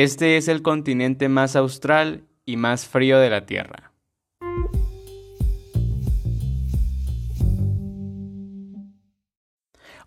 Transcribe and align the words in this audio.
Este 0.00 0.36
es 0.36 0.46
el 0.46 0.62
continente 0.62 1.28
más 1.28 1.56
austral 1.56 2.22
y 2.46 2.56
más 2.56 2.86
frío 2.86 3.18
de 3.18 3.30
la 3.30 3.46
Tierra. 3.46 3.90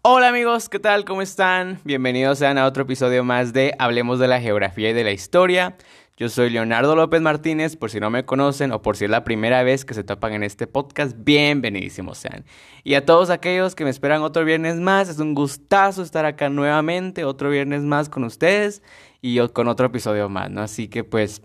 Hola 0.02 0.30
amigos, 0.30 0.70
¿qué 0.70 0.80
tal? 0.80 1.04
¿Cómo 1.04 1.22
están? 1.22 1.82
Bienvenidos 1.84 2.40
sean 2.40 2.58
a 2.58 2.68
otro 2.68 2.84
episodio 2.84 3.26
más 3.26 3.52
de 3.52 3.76
Hablemos 3.80 4.18
de 4.18 4.30
la 4.30 4.40
Geografía 4.40 4.92
y 4.92 4.94
de 4.94 5.04
la 5.04 5.12
Historia. 5.12 5.76
Yo 6.16 6.30
soy 6.30 6.52
Leonardo 6.52 6.96
López 6.96 7.20
Martínez, 7.20 7.76
por 7.76 7.90
si 7.90 8.00
no 8.00 8.10
me 8.10 8.24
conocen 8.26 8.72
o 8.72 8.82
por 8.82 8.96
si 8.96 9.06
es 9.06 9.12
la 9.12 9.26
primera 9.26 9.64
vez 9.64 9.84
que 9.84 9.94
se 9.94 10.04
topan 10.06 10.34
en 10.34 10.44
este 10.44 10.68
podcast, 10.68 11.18
bienvenidísimos 11.18 12.18
sean. 12.18 12.46
Y 12.86 12.94
a 12.94 13.06
todos 13.06 13.30
aquellos 13.30 13.76
que 13.76 13.84
me 13.84 13.90
esperan 13.90 14.22
otro 14.22 14.46
viernes 14.46 14.78
más, 14.78 15.10
es 15.10 15.20
un 15.20 15.34
gustazo 15.34 16.02
estar 16.02 16.26
acá 16.26 16.48
nuevamente, 16.48 17.26
otro 17.26 17.50
viernes 17.50 17.82
más 17.82 18.08
con 18.08 18.24
ustedes 18.24 18.84
y 19.22 19.40
con 19.50 19.68
otro 19.68 19.88
episodio 19.88 20.30
más, 20.30 20.50
¿no? 20.50 20.62
Así 20.62 20.88
que 20.88 21.04
pues, 21.04 21.42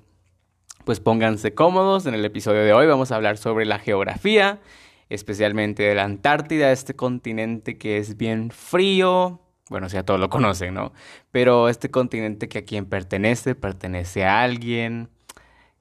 pues 0.84 1.00
pónganse 1.00 1.54
cómodos, 1.54 2.06
en 2.06 2.14
el 2.14 2.24
episodio 2.24 2.62
de 2.62 2.72
hoy 2.72 2.86
vamos 2.86 3.12
a 3.12 3.16
hablar 3.16 3.36
sobre 3.36 3.66
la 3.66 3.78
geografía 3.78 4.60
especialmente 5.08 5.82
de 5.84 5.94
la 5.94 6.04
Antártida, 6.04 6.72
este 6.72 6.94
continente 6.94 7.78
que 7.78 7.98
es 7.98 8.16
bien 8.16 8.50
frío. 8.50 9.40
Bueno, 9.68 9.88
si 9.88 9.96
a 9.96 10.04
todos 10.04 10.20
lo 10.20 10.30
conocen, 10.30 10.74
¿no? 10.74 10.92
Pero 11.30 11.68
este 11.68 11.90
continente 11.90 12.48
que 12.48 12.58
a 12.58 12.64
quien 12.64 12.86
pertenece, 12.86 13.54
pertenece 13.54 14.24
a 14.24 14.42
alguien. 14.42 15.08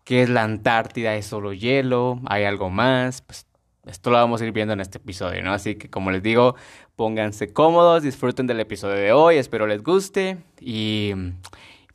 ¿Qué 0.04 0.24
es 0.24 0.30
la 0.30 0.44
Antártida? 0.44 1.16
¿Es 1.16 1.27
solo 1.27 1.54
hielo? 1.54 2.20
¿Hay 2.27 2.44
algo 2.44 2.70
más? 2.70 3.22
Pues 3.22 3.48
esto 3.86 4.10
lo 4.10 4.18
vamos 4.18 4.41
a 4.41 4.46
ir 4.46 4.52
viendo 4.52 4.74
en 4.74 4.80
este 4.80 4.98
episodio, 4.98 5.44
¿no? 5.44 5.54
Así 5.54 5.76
que 5.76 5.90
como 5.90 6.12
les 6.12 6.24
digo, 6.24 6.55
pónganse 6.96 7.54
cómodos, 7.54 8.04
disfruten 8.04 8.48
del 8.48 8.60
episodio 8.60 8.96
de 8.96 9.12
hoy, 9.12 9.38
espero 9.38 9.68
les 9.68 9.84
guste 9.84 10.38
y 10.60 11.14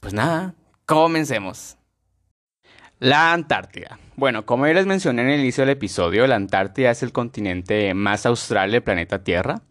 pues 0.00 0.14
nada, 0.14 0.54
comencemos. 0.86 1.77
La 2.98 3.32
Antártida. 3.32 3.98
Bueno, 4.16 4.45
como 4.45 4.66
ya 4.66 4.74
les 4.74 4.87
mencioné 4.87 5.23
en 5.23 5.30
el 5.30 5.40
inicio 5.40 5.62
del 5.62 5.70
episodio, 5.70 6.26
la 6.26 6.37
Antártida 6.37 6.90
es 6.90 7.02
el 7.02 7.12
continente 7.12 7.95
más 7.95 8.26
austral 8.26 8.73
del 8.73 8.82
planeta 8.82 9.24
Tierra 9.24 9.62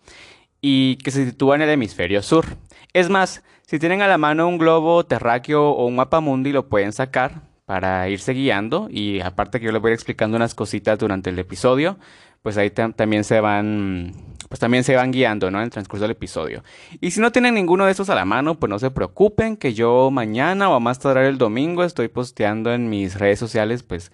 y 0.61 0.97
que 0.97 1.11
se 1.11 1.25
sitúa 1.25 1.55
en 1.55 1.61
el 1.61 1.69
hemisferio 1.69 2.21
sur. 2.23 2.45
Es 2.94 3.09
más, 3.09 3.44
si 3.67 3.77
tienen 3.77 4.02
a 4.02 4.08
la 4.08 4.17
mano 4.17 4.47
un 4.47 4.58
globo 4.58 5.05
terráqueo 5.05 5.69
o 5.69 5.86
un 5.86 5.95
mapa 5.95 6.21
mundi, 6.21 6.52
lo 6.52 6.69
pueden 6.69 6.91
sacar 6.91 7.48
para 7.70 8.09
irse 8.09 8.34
guiando 8.34 8.88
y 8.89 9.22
aparte 9.22 9.59
que 9.59 9.67
yo 9.67 9.72
les 9.72 9.80
voy 9.80 9.92
explicando 9.92 10.36
unas 10.36 10.56
cositas 10.56 10.98
durante 10.98 11.30
el 11.30 11.38
episodio, 11.38 12.00
pues 12.42 12.58
ahí 12.58 12.72
también 12.72 13.23
se 13.23 13.42
van 13.42 14.11
pues 14.50 14.59
también 14.59 14.84
se 14.84 14.95
van 14.95 15.11
guiando, 15.11 15.52
¿no? 15.52 15.59
En 15.59 15.66
el 15.66 15.70
transcurso 15.70 16.06
del 16.06 16.14
episodio. 16.14 16.64
Y 17.00 17.11
si 17.11 17.22
no 17.22 17.31
tienen 17.31 17.53
ninguno 17.53 17.86
de 17.86 17.92
estos 17.92 18.09
a 18.09 18.16
la 18.16 18.26
mano, 18.26 18.59
pues 18.59 18.72
no 18.72 18.80
se 18.80 18.89
preocupen 18.89 19.56
que 19.56 19.76
yo 19.76 20.09
mañana 20.09 20.67
o 20.67 20.73
a 20.73 20.80
más 20.80 20.98
tardar 20.98 21.26
el 21.26 21.38
domingo 21.38 21.84
estoy 21.84 22.08
posteando 22.08 22.73
en 22.73 22.89
mis 22.89 23.20
redes 23.20 23.38
sociales, 23.38 23.83
pues 23.83 24.11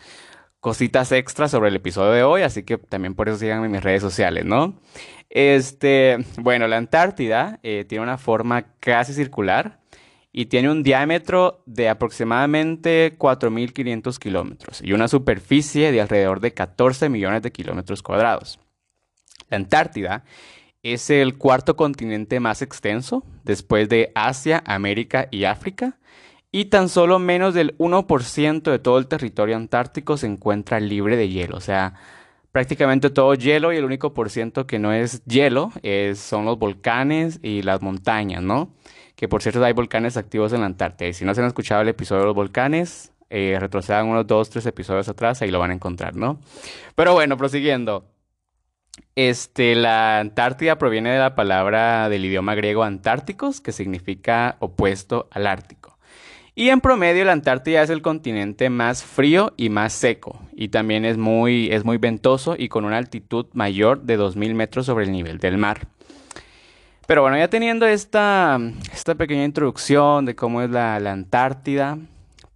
cositas 0.59 1.13
extras 1.13 1.51
sobre 1.51 1.69
el 1.69 1.77
episodio 1.77 2.11
de 2.11 2.23
hoy, 2.23 2.41
así 2.41 2.63
que 2.63 2.77
también 2.77 3.15
por 3.15 3.29
eso 3.29 3.37
síganme 3.37 3.67
en 3.67 3.71
mis 3.71 3.83
redes 3.83 4.01
sociales, 4.01 4.43
¿no? 4.43 4.81
Este, 5.29 6.17
bueno, 6.39 6.67
la 6.67 6.75
Antártida 6.75 7.61
eh, 7.63 7.85
tiene 7.87 8.03
una 8.03 8.17
forma 8.17 8.73
casi 8.81 9.13
circular 9.13 9.79
y 10.37 10.47
tiene 10.47 10.69
un 10.69 10.83
diámetro 10.83 11.63
de 11.65 11.87
aproximadamente 11.87 13.17
4.500 13.17 14.19
kilómetros 14.19 14.81
y 14.83 14.91
una 14.91 15.07
superficie 15.07 15.93
de 15.93 16.01
alrededor 16.01 16.41
de 16.41 16.53
14 16.53 17.07
millones 17.07 17.41
de 17.41 17.53
kilómetros 17.53 18.03
cuadrados. 18.03 18.59
La 19.49 19.55
Antártida 19.55 20.25
es 20.83 21.09
el 21.09 21.37
cuarto 21.37 21.77
continente 21.77 22.41
más 22.41 22.61
extenso, 22.61 23.23
después 23.45 23.87
de 23.87 24.11
Asia, 24.13 24.61
América 24.67 25.29
y 25.31 25.45
África, 25.45 25.99
y 26.51 26.65
tan 26.65 26.89
solo 26.89 27.17
menos 27.17 27.53
del 27.53 27.77
1% 27.77 28.61
de 28.71 28.79
todo 28.79 28.97
el 28.97 29.07
territorio 29.07 29.55
antártico 29.55 30.17
se 30.17 30.27
encuentra 30.27 30.81
libre 30.81 31.15
de 31.15 31.29
hielo, 31.29 31.55
o 31.55 31.61
sea, 31.61 31.93
prácticamente 32.51 33.09
todo 33.09 33.35
hielo 33.35 33.71
y 33.71 33.77
el 33.77 33.85
único 33.85 34.13
por 34.13 34.29
ciento 34.29 34.67
que 34.67 34.79
no 34.79 34.91
es 34.91 35.23
hielo 35.23 35.71
son 36.15 36.43
los 36.43 36.59
volcanes 36.59 37.39
y 37.41 37.61
las 37.61 37.81
montañas, 37.81 38.43
¿no? 38.43 38.73
Que 39.15 39.27
por 39.27 39.41
cierto 39.41 39.63
hay 39.63 39.73
volcanes 39.73 40.17
activos 40.17 40.53
en 40.53 40.61
la 40.61 40.65
Antártida. 40.67 41.09
Y 41.09 41.13
si 41.13 41.25
no 41.25 41.33
se 41.33 41.41
han 41.41 41.47
escuchado 41.47 41.81
el 41.81 41.87
episodio 41.89 42.21
de 42.21 42.27
los 42.27 42.35
volcanes, 42.35 43.13
eh, 43.29 43.57
retrocedan 43.59 44.07
unos 44.07 44.27
dos, 44.27 44.49
tres 44.49 44.65
episodios 44.65 45.09
atrás, 45.09 45.41
ahí 45.41 45.51
lo 45.51 45.59
van 45.59 45.71
a 45.71 45.73
encontrar, 45.73 46.15
¿no? 46.15 46.39
Pero 46.95 47.13
bueno, 47.13 47.37
prosiguiendo. 47.37 48.05
Este, 49.15 49.75
la 49.75 50.19
Antártida 50.19 50.77
proviene 50.77 51.11
de 51.11 51.19
la 51.19 51.35
palabra 51.35 52.07
del 52.09 52.25
idioma 52.25 52.55
griego 52.55 52.83
antárticos, 52.83 53.61
que 53.61 53.71
significa 53.71 54.57
opuesto 54.59 55.27
al 55.31 55.47
Ártico. 55.47 55.97
Y 56.53 56.69
en 56.69 56.79
promedio 56.79 57.25
la 57.25 57.33
Antártida 57.33 57.81
es 57.81 57.89
el 57.89 58.01
continente 58.01 58.69
más 58.69 59.03
frío 59.03 59.53
y 59.57 59.69
más 59.69 59.91
seco, 59.91 60.39
y 60.53 60.69
también 60.69 61.03
es 61.03 61.17
muy, 61.17 61.69
es 61.71 61.83
muy 61.83 61.97
ventoso 61.97 62.55
y 62.57 62.69
con 62.69 62.85
una 62.85 62.97
altitud 62.97 63.47
mayor 63.51 64.03
de 64.03 64.17
2.000 64.17 64.53
metros 64.53 64.85
sobre 64.85 65.03
el 65.03 65.11
nivel 65.11 65.39
del 65.39 65.57
mar. 65.57 65.87
Pero 67.07 67.21
bueno, 67.21 67.37
ya 67.37 67.47
teniendo 67.49 67.85
esta, 67.85 68.59
esta 68.91 69.13
pequeña 69.15 69.43
introducción 69.43 70.25
de 70.25 70.35
cómo 70.35 70.63
es 70.63 70.71
la, 70.71 70.99
la 70.99 71.11
Antártida, 71.11 71.99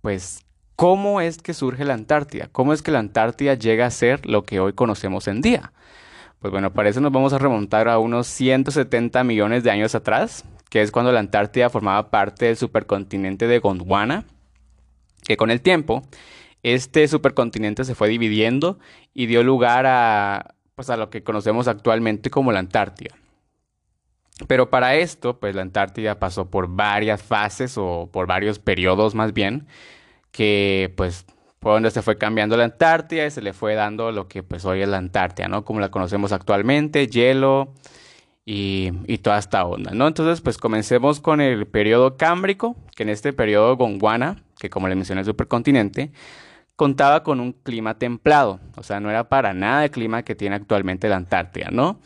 pues 0.01 0.43
¿cómo 0.75 1.21
es 1.21 1.37
que 1.37 1.53
surge 1.53 1.85
la 1.85 1.93
Antártida? 1.93 2.49
¿Cómo 2.51 2.73
es 2.73 2.81
que 2.81 2.89
la 2.89 2.99
Antártida 2.99 3.53
llega 3.53 3.85
a 3.85 3.91
ser 3.91 4.25
lo 4.25 4.43
que 4.43 4.59
hoy 4.59 4.73
conocemos 4.73 5.27
en 5.27 5.41
día? 5.41 5.71
Pues 6.39 6.51
bueno, 6.51 6.73
para 6.73 6.89
eso 6.89 6.99
nos 6.99 7.11
vamos 7.11 7.33
a 7.33 7.37
remontar 7.37 7.87
a 7.87 7.99
unos 7.99 8.25
170 8.27 9.23
millones 9.23 9.63
de 9.63 9.71
años 9.71 9.93
atrás, 9.93 10.45
que 10.69 10.81
es 10.81 10.89
cuando 10.89 11.11
la 11.11 11.19
Antártida 11.19 11.69
formaba 11.69 12.09
parte 12.09 12.45
del 12.45 12.57
supercontinente 12.57 13.45
de 13.45 13.59
Gondwana, 13.59 14.25
que 15.27 15.37
con 15.37 15.51
el 15.51 15.61
tiempo 15.61 16.01
este 16.63 17.07
supercontinente 17.07 17.83
se 17.83 17.93
fue 17.93 18.09
dividiendo 18.09 18.79
y 19.13 19.27
dio 19.27 19.43
lugar 19.43 19.85
a, 19.85 20.55
pues 20.73 20.89
a 20.89 20.97
lo 20.97 21.11
que 21.11 21.23
conocemos 21.23 21.67
actualmente 21.67 22.31
como 22.31 22.51
la 22.51 22.59
Antártida. 22.59 23.18
Pero 24.47 24.69
para 24.69 24.95
esto, 24.95 25.39
pues 25.39 25.55
la 25.55 25.61
Antártida 25.61 26.19
pasó 26.19 26.49
por 26.49 26.67
varias 26.69 27.21
fases 27.21 27.77
o 27.77 28.09
por 28.11 28.27
varios 28.27 28.59
periodos 28.59 29.15
más 29.15 29.33
bien, 29.33 29.67
que 30.31 30.93
pues 30.95 31.25
fue 31.61 31.73
donde 31.73 31.91
se 31.91 32.01
fue 32.01 32.17
cambiando 32.17 32.55
la 32.55 32.63
Antártida 32.65 33.25
y 33.25 33.31
se 33.31 33.41
le 33.41 33.53
fue 33.53 33.75
dando 33.75 34.11
lo 34.11 34.27
que 34.27 34.43
pues 34.43 34.63
hoy 34.65 34.81
es 34.81 34.87
la 34.87 34.97
Antártida, 34.97 35.47
¿no? 35.47 35.65
Como 35.65 35.79
la 35.79 35.91
conocemos 35.91 36.31
actualmente, 36.31 37.07
hielo 37.07 37.73
y, 38.45 39.17
toda 39.19 39.37
esta 39.37 39.65
onda, 39.65 39.91
¿no? 39.93 40.07
Entonces 40.07 40.41
pues 40.41 40.57
comencemos 40.57 41.19
con 41.19 41.41
el 41.41 41.67
periodo 41.67 42.17
cámbrico, 42.17 42.75
que 42.95 43.03
en 43.03 43.09
este 43.09 43.33
periodo 43.33 43.75
Gondwana, 43.77 44.37
que 44.57 44.69
como 44.69 44.87
le 44.87 44.95
mencioné 44.95 45.21
el 45.21 45.25
supercontinente, 45.25 46.11
contaba 46.75 47.23
con 47.23 47.41
un 47.41 47.51
clima 47.51 47.99
templado, 47.99 48.59
o 48.77 48.83
sea, 48.83 49.01
no 49.01 49.09
era 49.09 49.27
para 49.27 49.53
nada 49.53 49.83
el 49.83 49.91
clima 49.91 50.23
que 50.23 50.33
tiene 50.35 50.55
actualmente 50.55 51.09
la 51.09 51.17
Antártida, 51.17 51.69
¿no? 51.71 51.99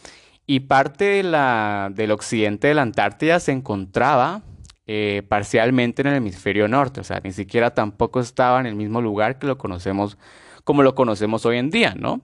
Y 0.46 0.62
parte 0.62 1.06
de 1.06 1.24
la, 1.24 1.90
del 1.94 2.12
occidente 2.12 2.68
de 2.68 2.74
la 2.74 2.82
Antártida 2.82 3.40
se 3.40 3.52
encontraba 3.52 4.44
eh, 4.86 5.24
parcialmente 5.30 6.02
en 6.02 6.10
el 6.10 6.16
hemisferio 6.16 6.68
norte, 6.68 7.00
o 7.00 7.04
sea, 7.04 7.22
ni 7.24 7.32
siquiera 7.32 7.74
tampoco 7.74 8.20
estaba 8.20 8.60
en 8.60 8.66
el 8.66 8.76
mismo 8.76 9.02
lugar 9.02 9.40
que 9.40 9.48
lo 9.48 9.58
conocemos 9.58 10.18
como 10.64 10.84
lo 10.84 10.96
conocemos 10.96 11.46
hoy 11.46 11.58
en 11.58 11.70
día, 11.70 11.94
¿no? 11.98 12.22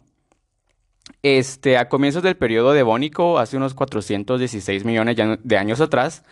Este, 1.24 1.78
a 1.78 1.90
comienzos 1.90 2.24
del 2.24 2.38
periodo 2.38 2.72
devónico, 2.72 3.40
hace 3.40 3.57
unos 3.57 3.74
416 3.74 4.86
millones 4.86 5.18
de 5.44 5.57
años 5.57 5.81
atrás, 5.81 6.24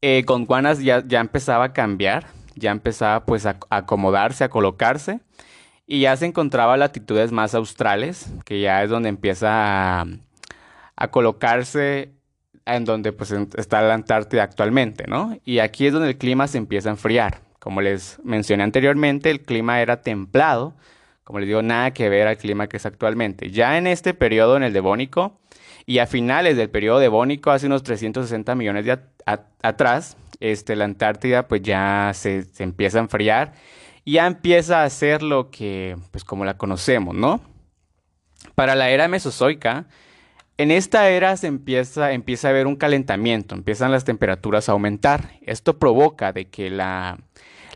eh, 0.00 0.22
Gondwana 0.26 0.74
ya, 0.74 1.04
ya 1.06 1.20
empezaba 1.20 1.64
a 1.64 1.72
cambiar, 1.72 2.26
ya 2.54 2.70
empezaba 2.70 3.24
pues 3.26 3.46
a, 3.46 3.58
acomodarse, 3.70 4.44
a 4.44 4.48
colocarse, 4.48 5.20
y 5.86 6.00
ya 6.00 6.16
se 6.16 6.26
encontraba 6.26 6.76
latitudes 6.76 7.32
más 7.32 7.54
australes, 7.54 8.30
que 8.44 8.60
ya 8.60 8.82
es 8.82 8.90
donde 8.90 9.10
empieza 9.10 10.00
a, 10.00 10.06
a 10.96 11.10
colocarse 11.10 12.12
en 12.66 12.84
donde 12.84 13.12
pues 13.12 13.32
está 13.56 13.82
la 13.82 13.94
Antártida 13.94 14.42
actualmente, 14.42 15.04
¿no? 15.06 15.38
Y 15.44 15.58
aquí 15.58 15.86
es 15.86 15.92
donde 15.92 16.08
el 16.08 16.18
clima 16.18 16.46
se 16.48 16.58
empieza 16.58 16.88
a 16.88 16.92
enfriar. 16.92 17.40
Como 17.58 17.80
les 17.80 18.18
mencioné 18.24 18.62
anteriormente, 18.62 19.30
el 19.30 19.42
clima 19.42 19.80
era 19.80 20.02
templado, 20.02 20.74
como 21.24 21.38
les 21.38 21.48
digo, 21.48 21.62
nada 21.62 21.92
que 21.92 22.08
ver 22.08 22.26
al 22.26 22.36
clima 22.36 22.68
que 22.68 22.76
es 22.76 22.86
actualmente. 22.86 23.50
Ya 23.50 23.78
en 23.78 23.86
este 23.86 24.12
periodo, 24.14 24.56
en 24.56 24.62
el 24.62 24.72
Devónico, 24.72 25.40
y 25.86 25.98
a 25.98 26.06
finales 26.06 26.56
del 26.56 26.70
periodo 26.70 26.98
Devónico, 26.98 27.50
hace 27.50 27.66
unos 27.66 27.82
360 27.82 28.54
millones 28.54 28.84
de 28.84 28.98
atrás, 29.62 30.16
este, 30.40 30.76
la 30.76 30.84
Antártida 30.84 31.46
pues 31.48 31.62
ya 31.62 32.10
se, 32.14 32.44
se 32.44 32.62
empieza 32.62 32.98
a 32.98 33.02
enfriar 33.02 33.52
y 34.04 34.14
ya 34.14 34.26
empieza 34.26 34.84
a 34.84 34.90
ser 34.90 35.22
lo 35.22 35.50
que, 35.50 35.96
pues 36.10 36.24
como 36.24 36.44
la 36.44 36.56
conocemos, 36.56 37.14
¿no? 37.14 37.40
Para 38.54 38.74
la 38.74 38.90
era 38.90 39.08
mesozoica, 39.08 39.86
en 40.56 40.70
esta 40.70 41.08
era 41.08 41.36
se 41.36 41.46
empieza, 41.46 42.12
empieza 42.12 42.48
a 42.48 42.50
haber 42.50 42.66
un 42.66 42.76
calentamiento, 42.76 43.54
empiezan 43.54 43.90
las 43.90 44.04
temperaturas 44.04 44.68
a 44.68 44.72
aumentar. 44.72 45.32
Esto 45.42 45.78
provoca 45.78 46.32
de 46.32 46.46
que 46.46 46.70
la, 46.70 47.18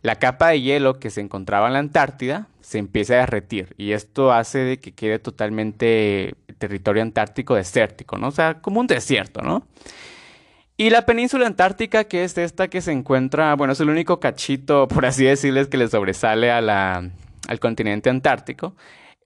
la 0.02 0.16
capa 0.16 0.48
de 0.48 0.60
hielo 0.60 0.98
que 0.98 1.10
se 1.10 1.20
encontraba 1.20 1.66
en 1.66 1.72
la 1.72 1.78
Antártida 1.80 2.46
se 2.60 2.78
empiece 2.78 3.14
a 3.16 3.20
derretir 3.20 3.74
y 3.78 3.92
esto 3.92 4.30
hace 4.30 4.58
de 4.58 4.78
que 4.78 4.92
quede 4.92 5.18
totalmente 5.18 6.34
territorio 6.58 7.02
antártico 7.02 7.54
desértico, 7.54 8.18
¿no? 8.18 8.28
O 8.28 8.30
sea, 8.30 8.60
como 8.60 8.80
un 8.80 8.86
desierto, 8.86 9.40
¿no? 9.40 9.66
Y 10.76 10.90
la 10.90 11.06
península 11.06 11.46
antártica, 11.46 12.04
que 12.04 12.24
es 12.24 12.38
esta 12.38 12.68
que 12.68 12.80
se 12.80 12.92
encuentra, 12.92 13.54
bueno, 13.56 13.72
es 13.72 13.80
el 13.80 13.88
único 13.88 14.20
cachito, 14.20 14.86
por 14.88 15.06
así 15.06 15.24
decirles, 15.24 15.68
que 15.68 15.78
le 15.78 15.88
sobresale 15.88 16.50
a 16.50 16.60
la, 16.60 17.10
al 17.48 17.60
continente 17.60 18.10
antártico, 18.10 18.74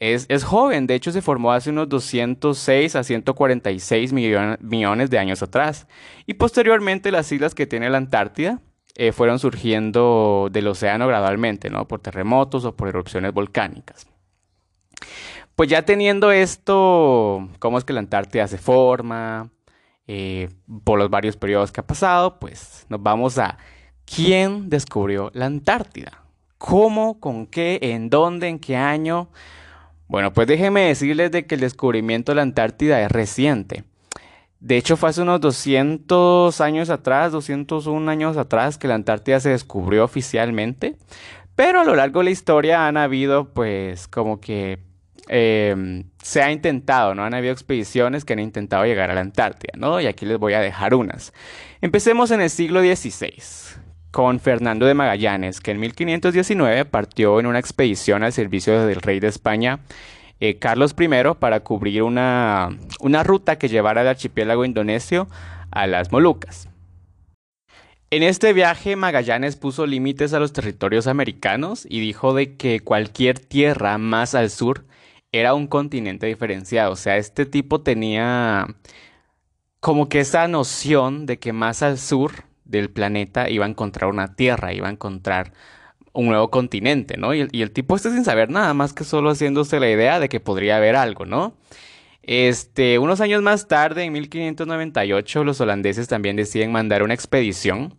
es, 0.02 0.26
es, 0.28 0.42
joven. 0.42 0.88
De 0.88 0.96
hecho, 0.96 1.12
se 1.12 1.22
formó 1.22 1.52
hace 1.52 1.70
unos 1.70 1.88
206 1.88 2.96
a 2.96 3.04
146 3.04 4.12
millones 4.12 5.10
de 5.10 5.18
años 5.18 5.42
atrás. 5.44 5.86
Y 6.26 6.34
posteriormente 6.34 7.12
las 7.12 7.30
islas 7.30 7.54
que 7.54 7.68
tiene 7.68 7.88
la 7.88 7.98
Antártida 7.98 8.60
eh, 8.96 9.12
fueron 9.12 9.38
surgiendo 9.38 10.48
del 10.50 10.66
océano 10.66 11.06
gradualmente, 11.06 11.70
¿no? 11.70 11.86
Por 11.86 12.00
terremotos 12.00 12.64
o 12.64 12.74
por 12.74 12.88
erupciones 12.88 13.32
volcánicas. 13.32 14.08
Pues 15.54 15.70
ya 15.70 15.82
teniendo 15.84 16.32
esto, 16.32 17.48
cómo 17.60 17.78
es 17.78 17.84
que 17.84 17.92
la 17.92 18.00
Antártida 18.00 18.48
se 18.48 18.58
forma, 18.58 19.50
eh, 20.08 20.48
por 20.82 20.98
los 20.98 21.10
varios 21.10 21.36
periodos 21.36 21.70
que 21.70 21.80
ha 21.80 21.86
pasado, 21.86 22.40
pues 22.40 22.86
nos 22.88 23.00
vamos 23.00 23.38
a 23.38 23.56
quién 24.04 24.68
descubrió 24.68 25.30
la 25.32 25.46
Antártida. 25.46 26.24
¿Cómo? 26.58 27.20
¿Con 27.20 27.46
qué? 27.46 27.78
¿En 27.82 28.10
dónde? 28.10 28.48
¿En 28.48 28.58
qué 28.58 28.76
año? 28.76 29.28
Bueno, 30.12 30.32
pues 30.32 30.46
déjenme 30.46 30.82
decirles 30.82 31.32
de 31.32 31.46
que 31.46 31.56
el 31.56 31.60
descubrimiento 31.60 32.30
de 32.30 32.36
la 32.36 32.42
Antártida 32.42 33.02
es 33.02 33.10
reciente. 33.10 33.82
De 34.60 34.76
hecho, 34.76 34.96
fue 34.96 35.08
hace 35.08 35.22
unos 35.22 35.40
200 35.40 36.60
años 36.60 36.88
atrás, 36.88 37.32
201 37.32 38.08
años 38.08 38.36
atrás, 38.36 38.78
que 38.78 38.86
la 38.86 38.94
Antártida 38.94 39.40
se 39.40 39.48
descubrió 39.48 40.04
oficialmente. 40.04 40.96
Pero 41.56 41.80
a 41.80 41.84
lo 41.84 41.96
largo 41.96 42.20
de 42.20 42.26
la 42.26 42.30
historia 42.30 42.86
han 42.86 42.96
habido, 42.96 43.52
pues, 43.52 44.06
como 44.06 44.40
que 44.40 44.78
Em, 45.28 46.04
se 46.22 46.42
ha 46.42 46.50
intentado, 46.50 47.14
¿no? 47.14 47.24
Han 47.24 47.34
habido 47.34 47.52
expediciones 47.52 48.24
que 48.24 48.32
han 48.32 48.40
intentado 48.40 48.84
llegar 48.84 49.10
a 49.10 49.14
la 49.14 49.20
Antártida, 49.20 49.72
¿no? 49.76 50.00
Y 50.00 50.06
aquí 50.06 50.26
les 50.26 50.38
voy 50.38 50.54
a 50.54 50.60
dejar 50.60 50.94
unas. 50.94 51.32
Empecemos 51.80 52.30
en 52.32 52.40
el 52.40 52.50
siglo 52.50 52.80
XVI 52.80 53.32
con 54.12 54.38
Fernando 54.38 54.86
de 54.86 54.94
Magallanes, 54.94 55.60
que 55.60 55.72
en 55.72 55.80
1519 55.80 56.84
partió 56.84 57.40
en 57.40 57.46
una 57.46 57.58
expedición 57.58 58.22
al 58.22 58.32
servicio 58.32 58.86
del 58.86 59.00
rey 59.00 59.18
de 59.18 59.28
España, 59.28 59.80
eh, 60.38 60.58
Carlos 60.58 60.94
I, 60.98 61.08
para 61.40 61.60
cubrir 61.60 62.02
una, 62.02 62.68
una 63.00 63.24
ruta 63.24 63.56
que 63.56 63.68
llevara 63.68 64.02
al 64.02 64.08
archipiélago 64.08 64.64
indonesio 64.64 65.28
a 65.70 65.86
las 65.86 66.12
Molucas. 66.12 66.68
En 68.10 68.22
este 68.22 68.52
viaje 68.52 68.94
Magallanes 68.94 69.56
puso 69.56 69.86
límites 69.86 70.34
a 70.34 70.38
los 70.38 70.52
territorios 70.52 71.06
americanos 71.06 71.86
y 71.88 72.00
dijo 72.00 72.34
de 72.34 72.56
que 72.56 72.80
cualquier 72.80 73.38
tierra 73.38 73.96
más 73.96 74.34
al 74.34 74.50
sur 74.50 74.84
era 75.32 75.54
un 75.54 75.66
continente 75.66 76.26
diferenciado. 76.26 76.92
O 76.92 76.96
sea, 76.96 77.16
este 77.16 77.46
tipo 77.46 77.80
tenía 77.80 78.66
como 79.80 80.10
que 80.10 80.20
esa 80.20 80.46
noción 80.46 81.24
de 81.24 81.38
que 81.38 81.54
más 81.54 81.82
al 81.82 81.96
sur 81.96 82.44
del 82.72 82.90
planeta 82.90 83.48
iba 83.48 83.66
a 83.66 83.68
encontrar 83.68 84.10
una 84.10 84.34
tierra, 84.34 84.72
iba 84.72 84.88
a 84.88 84.90
encontrar 84.90 85.52
un 86.12 86.26
nuevo 86.26 86.50
continente, 86.50 87.16
¿no? 87.16 87.32
Y 87.34 87.40
el, 87.40 87.70
tipo 87.70 87.94
este 87.94 88.10
sin 88.10 88.24
saber 88.24 88.50
nada 88.50 88.74
más 88.74 88.92
que 88.92 89.04
solo 89.04 89.30
haciéndose 89.30 89.78
la 89.78 89.88
idea 89.90 90.18
de 90.18 90.28
que 90.28 90.40
podría 90.40 90.76
haber 90.78 90.96
algo, 90.96 91.24
¿no? 91.24 91.54
Este, 92.24 92.98
unos 92.98 93.20
años 93.20 93.42
más 93.42 93.68
tarde, 93.68 94.04
en 94.04 94.12
1598, 94.12 95.44
los 95.44 95.60
holandeses 95.60 96.08
también 96.08 96.36
deciden 96.36 96.72
mandar 96.72 97.02
una 97.02 97.14
expedición 97.14 97.94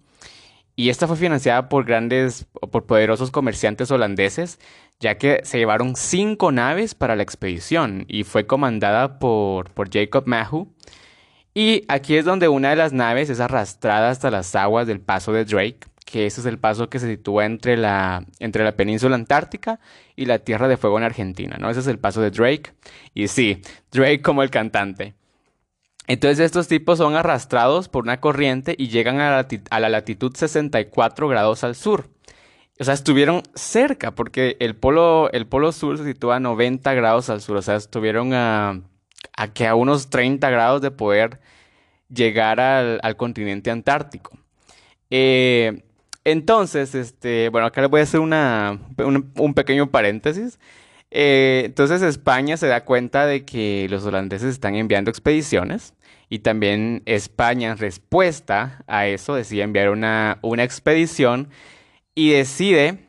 y 0.76 0.90
esta 0.90 1.08
fue 1.08 1.18
financiada 1.18 1.70
por 1.70 1.86
grandes 1.86 2.48
por 2.72 2.86
poderosos 2.86 3.32
comerciantes 3.32 3.92
holandeses 3.92 4.60
ya 5.04 5.18
que 5.18 5.42
se 5.44 5.58
llevaron 5.58 5.96
cinco 5.96 6.52
naves 6.52 6.96
para 6.96 7.16
la 7.16 7.24
expedición 7.24 8.06
y 8.08 8.24
fue 8.24 8.48
comandada 8.48 9.20
por, 9.20 9.70
por 9.72 9.92
Jacob 9.92 10.24
Mahu. 10.26 10.74
Y 11.54 11.84
aquí 11.88 12.16
es 12.18 12.26
donde 12.26 12.48
una 12.48 12.72
de 12.72 12.76
las 12.76 12.94
naves 12.94 13.30
es 13.30 13.40
arrastrada 13.40 14.10
hasta 14.10 14.32
las 14.32 14.56
aguas 14.56 14.88
del 14.88 15.00
paso 15.00 15.34
de 15.34 15.46
Drake, 15.46 15.80
que 16.06 16.26
ese 16.26 16.42
es 16.42 16.48
el 16.48 16.58
paso 16.58 16.90
que 16.90 17.00
se 17.00 17.08
sitúa 17.08 17.46
entre 17.46 17.78
la, 17.78 18.26
entre 18.40 18.64
la 18.64 18.72
península 18.72 19.16
antártica 19.16 19.80
y 20.16 20.26
la 20.26 20.40
Tierra 20.40 20.68
de 20.68 20.78
Fuego 20.78 20.98
en 20.98 21.04
Argentina, 21.04 21.58
¿no? 21.60 21.70
Ese 21.70 21.82
es 21.82 21.88
el 21.88 22.00
paso 22.00 22.22
de 22.22 22.32
Drake. 22.32 22.74
Y 23.14 23.28
sí, 23.28 23.62
Drake 23.92 24.22
como 24.22 24.42
el 24.42 24.50
cantante. 24.50 25.14
Entonces 26.08 26.40
estos 26.40 26.68
tipos 26.68 26.98
son 26.98 27.16
arrastrados 27.16 27.88
por 27.88 28.04
una 28.04 28.20
corriente 28.20 28.76
y 28.78 28.90
llegan 28.90 29.20
a 29.20 29.30
la, 29.30 29.48
a 29.70 29.80
la 29.80 29.90
latitud 29.90 30.36
64 30.36 31.28
grados 31.28 31.64
al 31.64 31.76
sur. 31.76 32.10
O 32.80 32.84
sea, 32.84 32.96
estuvieron 32.96 33.44
cerca 33.54 34.12
porque 34.12 34.58
el 34.60 34.76
polo, 34.76 35.32
el 35.32 35.46
polo 35.48 35.72
sur 35.72 35.98
se 35.98 36.04
sitúa 36.04 36.38
a 36.38 36.40
90 36.40 36.94
grados 36.96 37.30
al 37.30 37.42
sur. 37.42 37.58
O 37.58 37.62
sea, 37.62 37.76
estuvieron 37.76 38.34
a, 38.34 38.82
a 39.36 39.54
que 39.54 39.68
a 39.68 39.76
unos 39.76 40.10
30 40.10 40.50
grados 40.50 40.82
de 40.82 40.92
poder 40.92 41.40
llegar 42.10 42.60
al, 42.60 43.18
continente 43.18 43.72
antártico. 43.72 44.38
Eh, 45.10 45.84
entonces, 46.24 46.96
este, 46.96 47.50
bueno, 47.50 47.68
acá 47.68 47.82
les 47.82 47.90
voy 47.90 48.00
a 48.00 48.04
hacer 48.04 48.20
una, 48.20 48.80
un, 48.98 49.54
pequeño 49.54 49.92
paréntesis. 49.92 50.60
Eh, 51.12 51.64
entonces 51.66 52.02
España 52.02 52.58
se 52.58 52.68
da 52.68 52.86
cuenta 52.86 53.26
de 53.26 53.46
que 53.46 53.88
los 53.90 54.06
holandeses 54.06 54.50
están 54.50 54.76
enviando 54.76 55.12
expediciones 55.12 55.94
y 56.30 56.40
también 56.40 57.04
España 57.06 57.72
en 57.72 57.78
respuesta 57.78 58.84
a 58.88 59.06
eso 59.06 59.36
decide 59.36 59.62
enviar 59.62 59.90
una, 59.90 60.40
una 60.42 60.64
expedición 60.64 61.50
y 62.16 62.32
decide 62.32 63.06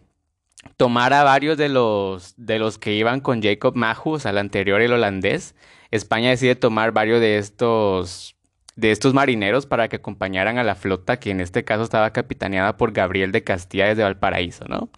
tomar 0.76 1.12
a 1.12 1.24
varios 1.24 1.56
de 1.56 1.68
los, 1.68 2.34
de 2.36 2.58
los 2.58 2.78
que 2.78 2.92
iban 2.92 3.20
con 3.20 3.42
Jacob 3.42 3.74
Mahus, 3.76 4.26
al 4.26 4.38
anterior 4.38 4.80
el 4.80 4.92
holandés. 4.92 5.54
España 5.96 6.30
decide 6.30 6.56
tomar 6.56 6.92
varios 6.92 7.20
de 7.20 7.38
estos, 7.38 8.36
de 8.74 8.90
estos 8.90 9.14
marineros 9.14 9.66
para 9.66 9.88
que 9.88 9.96
acompañaran 9.96 10.58
a 10.58 10.64
la 10.64 10.74
flota, 10.74 11.18
que 11.20 11.30
en 11.30 11.40
este 11.40 11.64
caso 11.64 11.84
estaba 11.84 12.12
capitaneada 12.12 12.76
por 12.76 12.92
Gabriel 12.92 13.30
de 13.30 13.44
Castilla 13.44 13.86
desde 13.86 14.02
Valparaíso, 14.02 14.64
¿no? 14.66 14.90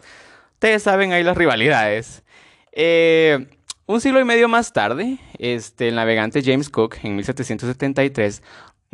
Ustedes 0.54 0.82
saben 0.82 1.12
ahí 1.12 1.22
las 1.22 1.36
rivalidades. 1.36 2.24
Eh, 2.72 3.46
un 3.84 4.00
siglo 4.00 4.20
y 4.20 4.24
medio 4.24 4.48
más 4.48 4.72
tarde, 4.72 5.18
este, 5.38 5.88
el 5.88 5.96
navegante 5.96 6.42
James 6.42 6.70
Cook, 6.70 6.96
en 7.02 7.16
1773, 7.16 8.42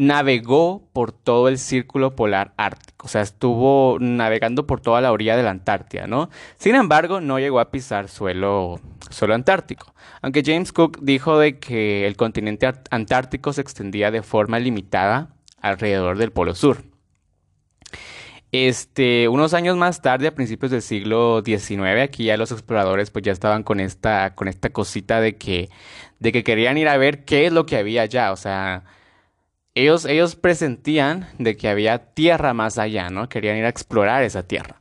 navegó 0.06 0.88
por 0.92 1.12
todo 1.12 1.48
el 1.48 1.58
círculo 1.58 2.16
polar 2.16 2.54
ártico, 2.56 3.06
o 3.06 3.08
sea, 3.08 3.22
estuvo 3.22 3.98
navegando 4.00 4.66
por 4.66 4.80
toda 4.80 5.00
la 5.00 5.12
orilla 5.12 5.36
de 5.36 5.44
la 5.44 5.50
Antártida, 5.50 6.06
¿no? 6.06 6.28
Sin 6.58 6.74
embargo, 6.74 7.20
no 7.20 7.38
llegó 7.38 7.60
a 7.60 7.70
pisar 7.70 8.08
suelo, 8.08 8.80
suelo 9.10 9.34
antártico, 9.34 9.94
aunque 10.20 10.42
James 10.44 10.72
Cook 10.72 10.98
dijo 11.02 11.38
de 11.38 11.58
que 11.58 12.06
el 12.06 12.16
continente 12.16 12.70
antártico 12.90 13.52
se 13.52 13.60
extendía 13.60 14.10
de 14.10 14.22
forma 14.22 14.58
limitada 14.58 15.36
alrededor 15.60 16.18
del 16.18 16.32
Polo 16.32 16.54
Sur. 16.54 16.78
Este, 18.50 19.28
unos 19.28 19.54
años 19.54 19.76
más 19.76 20.02
tarde, 20.02 20.26
a 20.26 20.34
principios 20.34 20.72
del 20.72 20.82
siglo 20.82 21.42
XIX, 21.44 22.02
aquí 22.02 22.24
ya 22.24 22.36
los 22.36 22.50
exploradores 22.52 23.10
pues 23.10 23.24
ya 23.24 23.32
estaban 23.32 23.62
con 23.62 23.80
esta, 23.80 24.34
con 24.34 24.48
esta 24.48 24.70
cosita 24.70 25.20
de 25.20 25.36
que, 25.38 25.70
de 26.18 26.32
que 26.32 26.44
querían 26.44 26.76
ir 26.76 26.88
a 26.88 26.98
ver 26.98 27.24
qué 27.24 27.46
es 27.46 27.52
lo 27.52 27.66
que 27.66 27.76
había 27.76 28.02
allá, 28.02 28.32
o 28.32 28.36
sea, 28.36 28.84
ellos, 29.74 30.04
ellos 30.04 30.36
presentían 30.36 31.28
de 31.38 31.56
que 31.56 31.68
había 31.68 31.98
tierra 31.98 32.54
más 32.54 32.78
allá, 32.78 33.10
¿no? 33.10 33.28
Querían 33.28 33.56
ir 33.56 33.64
a 33.64 33.70
explorar 33.70 34.22
esa 34.22 34.42
tierra. 34.42 34.80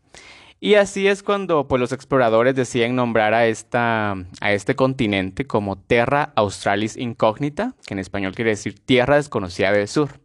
Y 0.60 0.76
así 0.76 1.08
es 1.08 1.24
cuando 1.24 1.68
pues, 1.68 1.80
los 1.80 1.92
exploradores 1.92 2.54
deciden 2.54 2.96
nombrar 2.96 3.34
a, 3.34 3.48
esta, 3.48 4.16
a 4.42 4.52
este 4.52 4.76
continente 4.76 5.48
como 5.48 5.80
Terra 5.80 6.34
Australis 6.36 6.98
Incógnita, 6.98 7.74
que 7.88 7.96
en 7.96 8.00
español 8.00 8.36
quiere 8.36 8.52
decir 8.52 8.78
Tierra 8.80 9.16
Desconocida 9.16 9.72
del 9.72 9.88
Sur. 9.88 10.20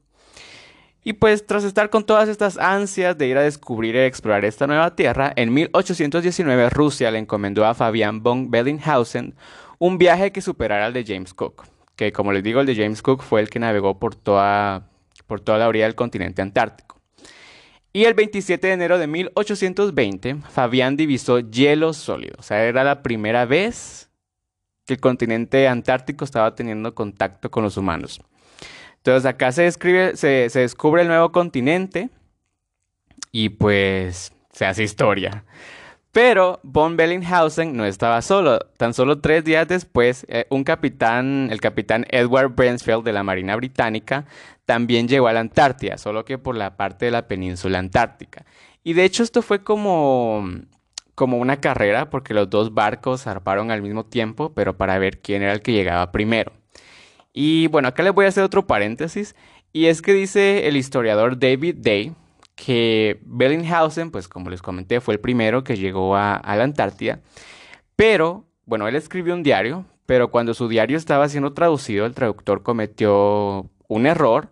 Y 1.02 1.14
pues 1.14 1.46
tras 1.46 1.62
estar 1.62 1.88
con 1.88 2.04
todas 2.04 2.28
estas 2.28 2.58
ansias 2.58 3.16
de 3.16 3.28
ir 3.28 3.38
a 3.38 3.42
descubrir 3.42 3.94
y 3.94 4.00
explorar 4.00 4.44
esta 4.44 4.66
nueva 4.66 4.96
tierra, 4.96 5.32
en 5.36 5.54
1819 5.54 6.68
Rusia 6.68 7.12
le 7.12 7.18
encomendó 7.18 7.64
a 7.64 7.74
Fabian 7.74 8.22
von 8.24 8.50
Bellinghausen 8.50 9.36
un 9.78 9.98
viaje 9.98 10.32
que 10.32 10.42
superara 10.42 10.86
al 10.86 10.92
de 10.92 11.04
James 11.06 11.32
Cook 11.32 11.75
que 11.96 12.12
como 12.12 12.32
les 12.32 12.42
digo, 12.42 12.60
el 12.60 12.66
de 12.66 12.76
James 12.76 13.02
Cook 13.02 13.22
fue 13.22 13.40
el 13.40 13.50
que 13.50 13.58
navegó 13.58 13.98
por 13.98 14.14
toda, 14.14 14.88
por 15.26 15.40
toda 15.40 15.58
la 15.58 15.68
orilla 15.68 15.86
del 15.86 15.94
continente 15.94 16.42
antártico. 16.42 17.00
Y 17.92 18.04
el 18.04 18.12
27 18.12 18.66
de 18.66 18.72
enero 18.74 18.98
de 18.98 19.06
1820, 19.06 20.36
Fabián 20.50 20.96
divisó 20.96 21.40
hielo 21.40 21.94
sólido. 21.94 22.36
O 22.38 22.42
sea, 22.42 22.62
era 22.64 22.84
la 22.84 23.02
primera 23.02 23.46
vez 23.46 24.10
que 24.84 24.94
el 24.94 25.00
continente 25.00 25.66
antártico 25.66 26.26
estaba 26.26 26.54
teniendo 26.54 26.94
contacto 26.94 27.50
con 27.50 27.64
los 27.64 27.78
humanos. 27.78 28.20
Entonces 28.98 29.24
acá 29.24 29.50
se, 29.50 29.62
describe, 29.62 30.14
se, 30.16 30.50
se 30.50 30.60
descubre 30.60 31.02
el 31.02 31.08
nuevo 31.08 31.32
continente 31.32 32.10
y 33.32 33.48
pues 33.48 34.32
se 34.52 34.66
hace 34.66 34.82
historia. 34.82 35.44
Pero 36.16 36.60
von 36.62 36.96
Bellinghausen 36.96 37.76
no 37.76 37.84
estaba 37.84 38.22
solo. 38.22 38.58
Tan 38.78 38.94
solo 38.94 39.20
tres 39.20 39.44
días 39.44 39.68
después, 39.68 40.24
eh, 40.30 40.46
un 40.48 40.64
capitán, 40.64 41.50
el 41.52 41.60
capitán 41.60 42.06
Edward 42.08 42.54
Bransfield 42.54 43.04
de 43.04 43.12
la 43.12 43.22
Marina 43.22 43.54
Británica, 43.54 44.24
también 44.64 45.08
llegó 45.08 45.28
a 45.28 45.34
la 45.34 45.40
Antártida, 45.40 45.98
solo 45.98 46.24
que 46.24 46.38
por 46.38 46.56
la 46.56 46.78
parte 46.78 47.04
de 47.04 47.10
la 47.10 47.28
península 47.28 47.80
antártica. 47.80 48.46
Y 48.82 48.94
de 48.94 49.04
hecho 49.04 49.22
esto 49.22 49.42
fue 49.42 49.62
como, 49.62 50.48
como 51.14 51.36
una 51.36 51.60
carrera, 51.60 52.08
porque 52.08 52.32
los 52.32 52.48
dos 52.48 52.72
barcos 52.72 53.24
zarparon 53.24 53.70
al 53.70 53.82
mismo 53.82 54.06
tiempo, 54.06 54.54
pero 54.54 54.78
para 54.78 54.98
ver 54.98 55.20
quién 55.20 55.42
era 55.42 55.52
el 55.52 55.60
que 55.60 55.72
llegaba 55.72 56.12
primero. 56.12 56.50
Y 57.34 57.66
bueno, 57.66 57.88
acá 57.88 58.02
les 58.02 58.14
voy 58.14 58.24
a 58.24 58.28
hacer 58.28 58.42
otro 58.42 58.66
paréntesis. 58.66 59.36
Y 59.70 59.88
es 59.88 60.00
que 60.00 60.14
dice 60.14 60.66
el 60.66 60.78
historiador 60.78 61.38
David 61.38 61.74
Day 61.76 62.14
que 62.56 63.20
Bellinghausen, 63.22 64.10
pues 64.10 64.26
como 64.26 64.50
les 64.50 64.62
comenté, 64.62 65.00
fue 65.00 65.14
el 65.14 65.20
primero 65.20 65.62
que 65.62 65.76
llegó 65.76 66.16
a, 66.16 66.40
la 66.44 66.64
Antártida, 66.64 67.20
pero, 67.94 68.46
bueno, 68.64 68.88
él 68.88 68.96
escribió 68.96 69.34
un 69.34 69.44
diario, 69.44 69.84
pero 70.06 70.30
cuando 70.30 70.54
su 70.54 70.66
diario 70.68 70.96
estaba 70.96 71.28
siendo 71.28 71.52
traducido, 71.52 72.06
el 72.06 72.14
traductor 72.14 72.62
cometió 72.62 73.70
un 73.88 74.06
error 74.06 74.50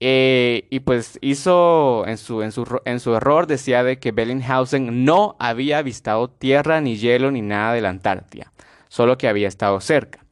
eh, 0.00 0.66
y 0.70 0.80
pues 0.80 1.18
hizo 1.22 2.04
en 2.06 2.18
su, 2.18 2.42
en, 2.42 2.52
su, 2.52 2.80
en 2.84 3.00
su 3.00 3.14
error 3.14 3.46
decía 3.46 3.84
de 3.84 3.98
que 3.98 4.12
Bellinghausen 4.12 5.04
no 5.04 5.36
había 5.38 5.78
avistado 5.78 6.28
tierra, 6.28 6.80
ni 6.80 6.96
hielo, 6.96 7.30
ni 7.30 7.42
nada 7.42 7.74
de 7.74 7.80
la 7.80 7.90
Antártida, 7.90 8.52
solo 8.88 9.16
que 9.16 9.28
había 9.28 9.48
estado 9.48 9.80
cerca. 9.80 10.24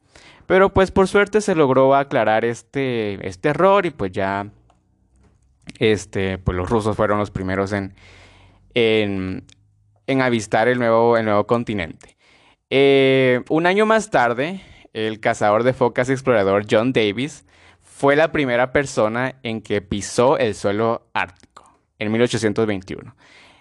Pero 0.45 0.73
pues 0.73 0.91
por 0.91 1.07
suerte 1.07 1.41
se 1.41 1.55
logró 1.55 1.95
aclarar 1.95 2.45
este, 2.45 3.25
este 3.27 3.49
error 3.49 3.85
y 3.85 3.91
pues 3.91 4.11
ya 4.11 4.49
este, 5.79 6.37
pues 6.37 6.57
los 6.57 6.69
rusos 6.69 6.95
fueron 6.95 7.19
los 7.19 7.31
primeros 7.31 7.73
en, 7.73 7.93
en, 8.73 10.21
avistar 10.21 10.67
el 10.67 10.79
nuevo, 10.79 11.17
el 11.17 11.25
nuevo 11.25 11.45
continente. 11.45 12.17
Eh, 12.69 13.41
un 13.49 13.65
año 13.65 13.85
más 13.85 14.09
tarde, 14.09 14.61
el 14.93 15.19
cazador 15.19 15.63
de 15.63 15.73
focas 15.73 16.09
y 16.09 16.13
explorador 16.13 16.65
John 16.69 16.93
Davis 16.93 17.45
fue 17.81 18.15
la 18.15 18.31
primera 18.31 18.71
persona 18.71 19.35
en 19.43 19.61
que 19.61 19.81
pisó 19.81 20.37
el 20.37 20.55
suelo 20.55 21.07
ártico, 21.13 21.79
en 21.99 22.11
1821. 22.11 23.15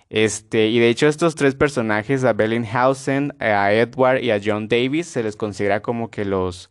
Este, 0.09 0.67
y 0.69 0.79
de 0.79 0.91
hecho 0.91 1.09
estos 1.09 1.35
tres 1.35 1.55
personajes, 1.55 2.23
a 2.25 2.35
Bellinghausen, 2.35 3.35
a 3.41 3.73
Edward 3.73 4.23
y 4.23 4.31
a 4.31 4.41
John 4.45 4.69
Davis, 4.69 5.07
se 5.07 5.23
les 5.23 5.37
considera 5.37 5.81
como 5.81 6.11
que 6.11 6.27
los, 6.27 6.71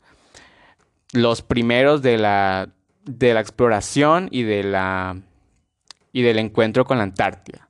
los 1.11 1.41
primeros 1.41 2.03
de 2.03 2.19
la, 2.19 2.69
de 3.03 3.33
la 3.33 3.39
exploración 3.39 4.27
y, 4.31 4.43
de 4.43 4.63
la, 4.63 5.17
y 6.11 6.21
del 6.21 6.39
encuentro 6.39 6.85
con 6.85 6.97
la 6.97 7.03
Antártida. 7.03 7.69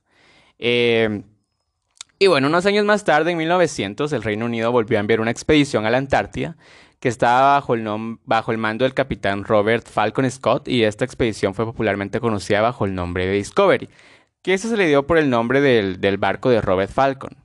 Eh, 0.58 1.22
y 2.18 2.28
bueno, 2.28 2.46
unos 2.46 2.66
años 2.66 2.84
más 2.84 3.04
tarde, 3.04 3.32
en 3.32 3.38
1900, 3.38 4.12
el 4.12 4.22
Reino 4.22 4.46
Unido 4.46 4.70
volvió 4.70 4.98
a 4.98 5.00
enviar 5.00 5.20
una 5.20 5.32
expedición 5.32 5.86
a 5.86 5.90
la 5.90 5.98
Antártida 5.98 6.56
que 7.02 7.08
estaba 7.08 7.54
bajo 7.54 7.74
el, 7.74 7.84
bajo 8.24 8.52
el 8.52 8.58
mando 8.58 8.84
del 8.84 8.94
capitán 8.94 9.42
Robert 9.42 9.84
Falcon 9.88 10.30
Scott 10.30 10.68
y 10.68 10.84
esta 10.84 11.04
expedición 11.04 11.52
fue 11.52 11.64
popularmente 11.64 12.20
conocida 12.20 12.60
bajo 12.60 12.84
el 12.84 12.94
nombre 12.94 13.26
de 13.26 13.32
Discovery, 13.32 13.88
que 14.40 14.54
eso 14.54 14.68
se 14.68 14.76
le 14.76 14.86
dio 14.86 15.04
por 15.04 15.18
el 15.18 15.28
nombre 15.28 15.60
del, 15.60 16.16
barco 16.18 16.48
de 16.48 16.60
Robert 16.60 16.92
Falcon. 16.92 17.41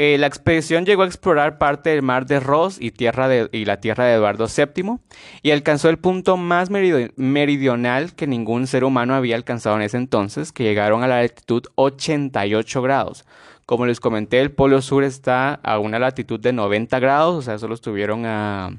Eh, 0.00 0.16
la 0.16 0.28
expedición 0.28 0.86
llegó 0.86 1.02
a 1.02 1.06
explorar 1.06 1.58
parte 1.58 1.90
del 1.90 2.02
mar 2.02 2.24
de 2.24 2.38
Ross 2.38 2.76
y, 2.80 2.92
tierra 2.92 3.28
y 3.50 3.64
la 3.64 3.80
tierra 3.80 4.04
de 4.04 4.14
Eduardo 4.14 4.46
VII 4.46 4.98
y 5.42 5.50
alcanzó 5.50 5.88
el 5.88 5.98
punto 5.98 6.36
más 6.36 6.70
meridional 6.70 8.14
que 8.14 8.28
ningún 8.28 8.68
ser 8.68 8.84
humano 8.84 9.16
había 9.16 9.34
alcanzado 9.34 9.74
en 9.74 9.82
ese 9.82 9.96
entonces, 9.96 10.52
que 10.52 10.62
llegaron 10.62 11.02
a 11.02 11.08
la 11.08 11.20
latitud 11.20 11.64
88 11.74 12.80
grados, 12.80 13.24
como 13.66 13.86
les 13.86 13.98
comenté, 13.98 14.40
el 14.40 14.52
Polo 14.52 14.82
Sur 14.82 15.02
está 15.02 15.54
a 15.54 15.80
una 15.80 15.98
latitud 15.98 16.38
de 16.38 16.52
90 16.52 17.00
grados, 17.00 17.34
o 17.34 17.42
sea, 17.42 17.58
solo 17.58 17.74
estuvieron 17.74 18.24
a, 18.24 18.70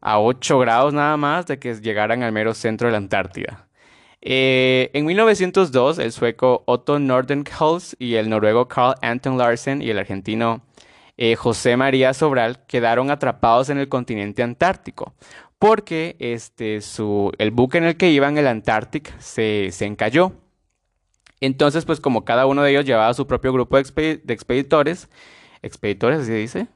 a 0.00 0.20
8 0.20 0.56
grados 0.60 0.94
nada 0.94 1.16
más 1.16 1.48
de 1.48 1.58
que 1.58 1.74
llegaran 1.74 2.22
al 2.22 2.30
mero 2.30 2.54
centro 2.54 2.86
de 2.86 2.92
la 2.92 2.98
Antártida. 2.98 3.67
Eh, 4.20 4.90
en 4.94 5.06
1902, 5.06 5.98
el 5.98 6.12
sueco 6.12 6.62
Otto 6.66 6.98
Nordenskiöld 6.98 7.94
y 7.98 8.14
el 8.14 8.28
noruego 8.28 8.68
Carl 8.68 8.94
Anton 9.02 9.38
Larsen 9.38 9.80
y 9.80 9.90
el 9.90 9.98
argentino 9.98 10.62
eh, 11.16 11.36
José 11.36 11.76
María 11.76 12.14
Sobral 12.14 12.64
quedaron 12.66 13.10
atrapados 13.10 13.70
en 13.70 13.78
el 13.78 13.88
continente 13.88 14.42
antártico 14.42 15.14
porque 15.58 16.16
este, 16.20 16.80
su, 16.80 17.32
el 17.38 17.50
buque 17.50 17.78
en 17.78 17.84
el 17.84 17.96
que 17.96 18.10
iban, 18.10 18.38
el 18.38 18.46
Antarctic, 18.46 19.18
se, 19.18 19.70
se 19.72 19.86
encalló. 19.86 20.32
Entonces, 21.40 21.84
pues 21.84 22.00
como 22.00 22.24
cada 22.24 22.46
uno 22.46 22.62
de 22.62 22.70
ellos 22.70 22.84
llevaba 22.84 23.12
su 23.14 23.26
propio 23.26 23.52
grupo 23.52 23.76
de, 23.76 24.22
expeditores, 24.28 25.08
expeditores, 25.62 26.20
así 26.20 26.32
dice. 26.32 26.68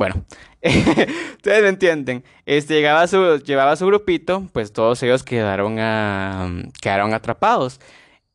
Bueno, 0.00 0.24
ustedes 0.62 1.62
me 1.62 1.68
entienden. 1.68 2.24
Este, 2.46 2.72
llegaba 2.72 3.06
su, 3.06 3.36
llevaba 3.44 3.76
su 3.76 3.84
grupito, 3.84 4.48
pues 4.54 4.72
todos 4.72 5.02
ellos 5.02 5.22
quedaron, 5.22 5.76
quedaron 6.80 7.12
atrapados. 7.12 7.82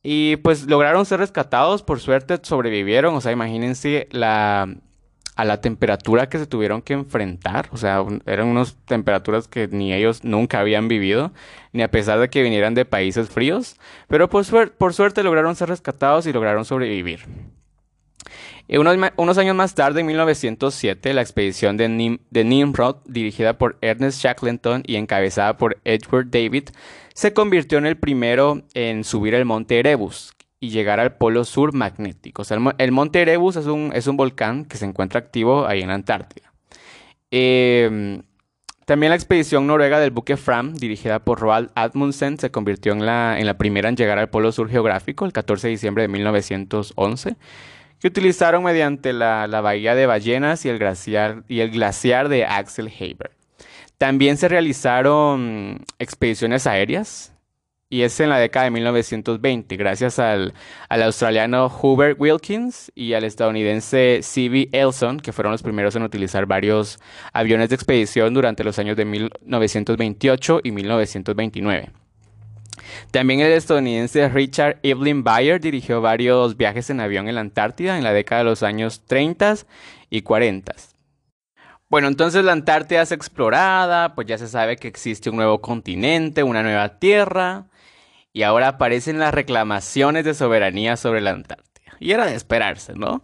Y 0.04 0.36
pues 0.36 0.68
lograron 0.68 1.08
ser 1.08 1.22
rescatados, 1.22 1.82
por 1.82 2.00
suerte 2.00 2.38
sobrevivieron. 2.44 3.16
O 3.16 3.20
sea, 3.20 3.32
imagínense 3.32 4.08
la, 4.12 4.76
a 5.36 5.44
la 5.44 5.60
temperatura 5.60 6.30
que 6.30 6.38
se 6.38 6.46
tuvieron 6.46 6.84
que 6.84 6.94
enfrentar. 6.94 7.70
O 7.72 7.78
sea, 7.78 8.06
eran 8.28 8.46
unas 8.46 8.78
temperaturas 8.86 9.48
que 9.48 9.68
ni 9.68 9.92
ellos 9.92 10.24
nunca 10.24 10.60
habían 10.60 10.88
vivido, 10.88 11.34
ni 11.74 11.82
a 11.82 11.90
pesar 11.90 12.20
de 12.20 12.30
que 12.30 12.44
vinieran 12.44 12.76
de 12.76 12.86
países 12.86 13.28
fríos. 13.30 13.78
Pero 14.08 14.30
por, 14.30 14.72
por 14.74 14.94
suerte 14.94 15.24
lograron 15.24 15.56
ser 15.56 15.70
rescatados 15.70 16.28
y 16.28 16.32
lograron 16.32 16.64
sobrevivir. 16.64 17.22
Y 18.68 18.78
unos, 18.78 18.98
unos, 19.18 19.38
años 19.38 19.56
más 19.56 19.76
tarde, 19.76 20.02
en 20.02 20.08
1907, 20.08 21.14
la 21.14 21.22
expedición 21.22 21.78
de, 21.78 22.20
de 22.30 22.44
Nimrod, 22.44 22.98
dirigida 23.06 23.58
por 23.58 23.78
Ernest 23.82 24.22
Shackleton 24.22 24.84
y 24.86 24.96
encabezada 24.96 25.58
por 25.58 25.78
Edward 25.86 26.30
David, 26.30 26.70
se 27.14 27.34
convirtió 27.34 27.78
en 27.78 27.86
el 27.86 27.98
primero 27.98 28.64
en 28.74 29.04
subir 29.04 29.34
el 29.36 29.46
monte 29.46 29.80
Erebus, 29.80 30.36
y 30.60 30.70
llegar 30.70 31.00
al 31.00 31.16
polo 31.16 31.46
sur 31.46 31.74
magnético. 31.74 32.42
O 32.42 32.46
sea, 32.46 32.58
el, 32.78 32.92
monte 32.92 33.22
Erebus 33.22 33.56
es 33.56 33.68
un, 33.68 33.92
es 33.94 34.08
un 34.08 34.18
volcán 34.18 34.66
que 34.66 34.78
se 34.78 34.86
encuentra 34.86 35.20
activo 35.20 35.68
ahí 35.68 35.82
en 35.82 35.90
la 35.90 35.96
Antártida. 35.96 36.52
Em, 37.30 38.24
también 38.86 39.10
la 39.10 39.16
expedición 39.16 39.68
noruega 39.68 40.00
del 40.00 40.12
buque 40.12 40.38
Fram, 40.38 40.74
dirigida 40.76 41.20
por 41.20 41.40
Roald 41.40 41.72
Amundsen, 41.76 42.38
se 42.40 42.52
convirtió 42.52 42.94
en 42.94 43.06
la, 43.06 43.40
en 43.40 43.46
la 43.46 43.58
primera 43.58 43.90
en 43.90 43.96
llegar 43.96 44.18
al 44.18 44.30
polo 44.30 44.52
sur 44.52 44.70
geográfico 44.70 45.26
el 45.26 45.34
14 45.34 45.68
de 45.68 45.72
diciembre 45.72 46.04
de 46.04 46.08
1911, 46.08 47.36
que 48.00 48.08
utilizaron 48.08 48.64
mediante 48.64 49.14
la, 49.14 49.48
la 49.48 49.62
bahía 49.62 49.96
de 49.96 50.06
ballenas 50.06 50.66
y 50.66 50.70
el, 50.70 50.80
glaciar, 50.80 51.44
y 51.48 51.60
el 51.62 51.72
glaciar 51.72 52.30
de 52.30 52.46
Axel 52.46 52.92
Haber. 53.00 53.32
También 53.98 54.38
se 54.38 54.48
realizaron 54.50 55.86
expediciones 56.00 56.68
aéreas 56.68 57.36
y 57.88 58.02
es 58.02 58.20
en 58.20 58.30
la 58.30 58.40
década 58.40 58.66
de 58.66 58.72
1920, 58.72 59.78
gracias 59.78 60.20
al, 60.20 60.54
australiano 60.90 61.72
Hubert 61.82 62.20
Wilkins 62.20 62.92
y 62.96 63.14
al 63.14 63.24
estadounidense 63.24 64.20
C.B. 64.22 64.70
Elson, 64.72 65.20
que 65.20 65.32
fueron 65.32 65.52
los 65.52 65.64
primeros 65.64 65.96
en 65.96 66.04
utilizar 66.04 66.46
varios 66.46 67.00
aviones 67.32 67.70
de 67.70 67.76
expedición 67.76 68.34
durante 68.34 68.64
los 68.64 68.80
años 68.80 68.98
de 68.98 69.06
1928 69.06 70.62
y 70.64 70.72
1929. 70.72 72.05
También 73.12 73.40
el 73.40 73.52
estadounidense 73.52 74.30
Richard 74.30 74.80
Evelyn 74.84 75.24
Bayer 75.24 75.60
dirigió 75.60 76.02
varios 76.02 76.58
viajes 76.58 76.90
en 76.90 77.00
avión 77.00 77.28
en 77.28 77.36
la 77.36 77.42
Antártida 77.42 77.98
en 77.98 78.04
la 78.04 78.14
década 78.14 78.40
de 78.40 78.50
los 78.50 78.64
años 78.64 79.04
30 79.06 79.56
y 80.10 80.22
40. 80.22 80.74
Bueno, 81.88 82.08
entonces 82.08 82.44
la 82.44 82.52
Antártida 82.52 83.02
es 83.04 83.12
explorada, 83.12 84.16
pues 84.16 84.28
ya 84.28 84.38
se 84.38 84.48
sabe 84.48 84.76
que 84.76 84.88
existe 84.88 85.30
un 85.30 85.36
nuevo 85.36 85.62
continente, 85.62 86.44
una 86.44 86.64
nueva 86.64 87.00
tierra, 87.00 87.68
y 88.34 88.44
ahora 88.44 88.70
aparecen 88.70 89.20
las 89.20 89.34
reclamaciones 89.34 90.26
de 90.26 90.34
soberanía 90.34 90.98
sobre 90.98 91.22
la 91.22 91.32
Antártida. 91.32 91.96
Y 92.00 92.12
era 92.12 92.26
de 92.26 92.36
esperarse, 92.36 92.94
¿no? 92.96 93.24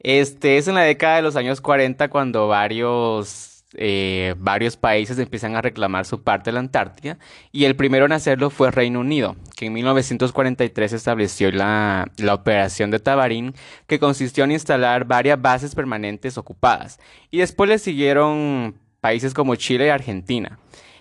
Este 0.00 0.58
es 0.58 0.66
en 0.66 0.74
la 0.74 0.82
década 0.82 1.16
de 1.16 1.22
los 1.22 1.36
años 1.36 1.60
40 1.60 2.08
cuando 2.08 2.48
varios, 2.48 3.59
eh, 3.74 4.34
varios 4.38 4.76
países 4.76 5.18
empiezan 5.18 5.54
a 5.54 5.62
reclamar 5.62 6.04
su 6.04 6.22
parte 6.22 6.50
de 6.50 6.54
la 6.54 6.60
Antártida 6.60 7.18
y 7.52 7.64
el 7.64 7.76
primero 7.76 8.06
en 8.06 8.12
hacerlo 8.12 8.50
fue 8.50 8.70
Reino 8.70 9.00
Unido, 9.00 9.36
que 9.56 9.66
en 9.66 9.72
1943 9.74 10.92
estableció 10.92 11.52
la, 11.52 12.10
la 12.16 12.34
operación 12.34 12.90
de 12.90 12.98
Tabarín, 12.98 13.54
que 13.86 14.00
consistió 14.00 14.44
en 14.44 14.52
instalar 14.52 15.04
varias 15.04 15.40
bases 15.40 15.74
permanentes 15.74 16.36
ocupadas. 16.36 16.98
Y 17.30 17.38
después 17.38 17.70
le 17.70 17.78
siguieron 17.78 18.74
países 19.00 19.34
como 19.34 19.54
Chile 19.54 19.86
y 19.86 19.90
Argentina. 19.90 20.58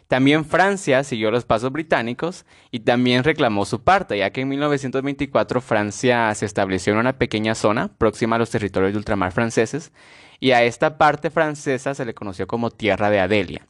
También 0.09 0.43
Francia 0.43 1.03
siguió 1.03 1.29
los 1.29 1.45
pasos 1.45 1.71
británicos 1.71 2.47
y 2.71 2.79
también 2.79 3.23
reclamó 3.23 3.63
su 3.65 3.83
parte, 3.83 4.17
ya 4.17 4.31
que 4.31 4.41
en 4.41 4.49
1924 4.49 5.61
Francia 5.61 6.33
se 6.33 6.47
estableció 6.47 6.93
en 6.93 6.99
una 6.99 7.19
pequeña 7.19 7.53
zona 7.53 7.89
próxima 7.95 8.35
a 8.35 8.39
los 8.39 8.49
territorios 8.49 8.91
de 8.91 8.97
ultramar 8.97 9.31
franceses 9.31 9.91
y 10.39 10.49
a 10.49 10.63
esta 10.63 10.97
parte 10.97 11.29
francesa 11.29 11.93
se 11.93 12.05
le 12.05 12.15
conoció 12.15 12.47
como 12.47 12.71
Tierra 12.71 13.11
de 13.11 13.19
Adelia. 13.19 13.67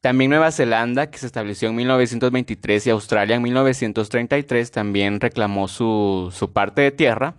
También 0.00 0.30
Nueva 0.30 0.50
Zelanda, 0.50 1.12
que 1.12 1.18
se 1.18 1.26
estableció 1.26 1.68
en 1.68 1.76
1923, 1.76 2.88
y 2.88 2.90
Australia 2.90 3.36
en 3.36 3.42
1933 3.42 4.72
también 4.72 5.20
reclamó 5.20 5.68
su, 5.68 6.34
su 6.34 6.52
parte 6.52 6.82
de 6.82 6.90
tierra. 6.90 7.34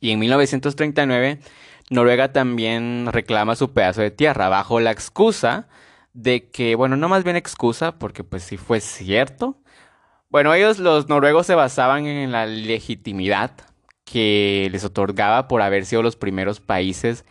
Y 0.00 0.10
en 0.10 0.18
1939 0.18 1.38
Noruega 1.90 2.32
también 2.32 3.06
reclama 3.12 3.54
su 3.54 3.72
pedazo 3.72 4.00
de 4.00 4.10
tierra 4.10 4.48
bajo 4.48 4.80
la 4.80 4.90
excusa 4.90 5.68
de 6.16 6.48
que, 6.48 6.74
bueno, 6.74 6.96
no 6.96 7.08
más 7.08 7.24
bien 7.24 7.36
excusa, 7.36 7.92
porque 7.98 8.24
pues 8.24 8.42
sí 8.42 8.56
fue 8.56 8.80
cierto. 8.80 9.58
Bueno, 10.30 10.54
ellos, 10.54 10.78
los 10.78 11.08
noruegos, 11.08 11.46
se 11.46 11.54
basaban 11.54 12.06
en 12.06 12.32
la 12.32 12.46
legitimidad 12.46 13.52
que 14.04 14.68
les 14.72 14.84
otorgaba 14.84 15.46
por 15.46 15.62
haber 15.62 15.84
sido 15.84 16.02
los 16.02 16.16
primeros 16.16 16.60
países 16.60 17.24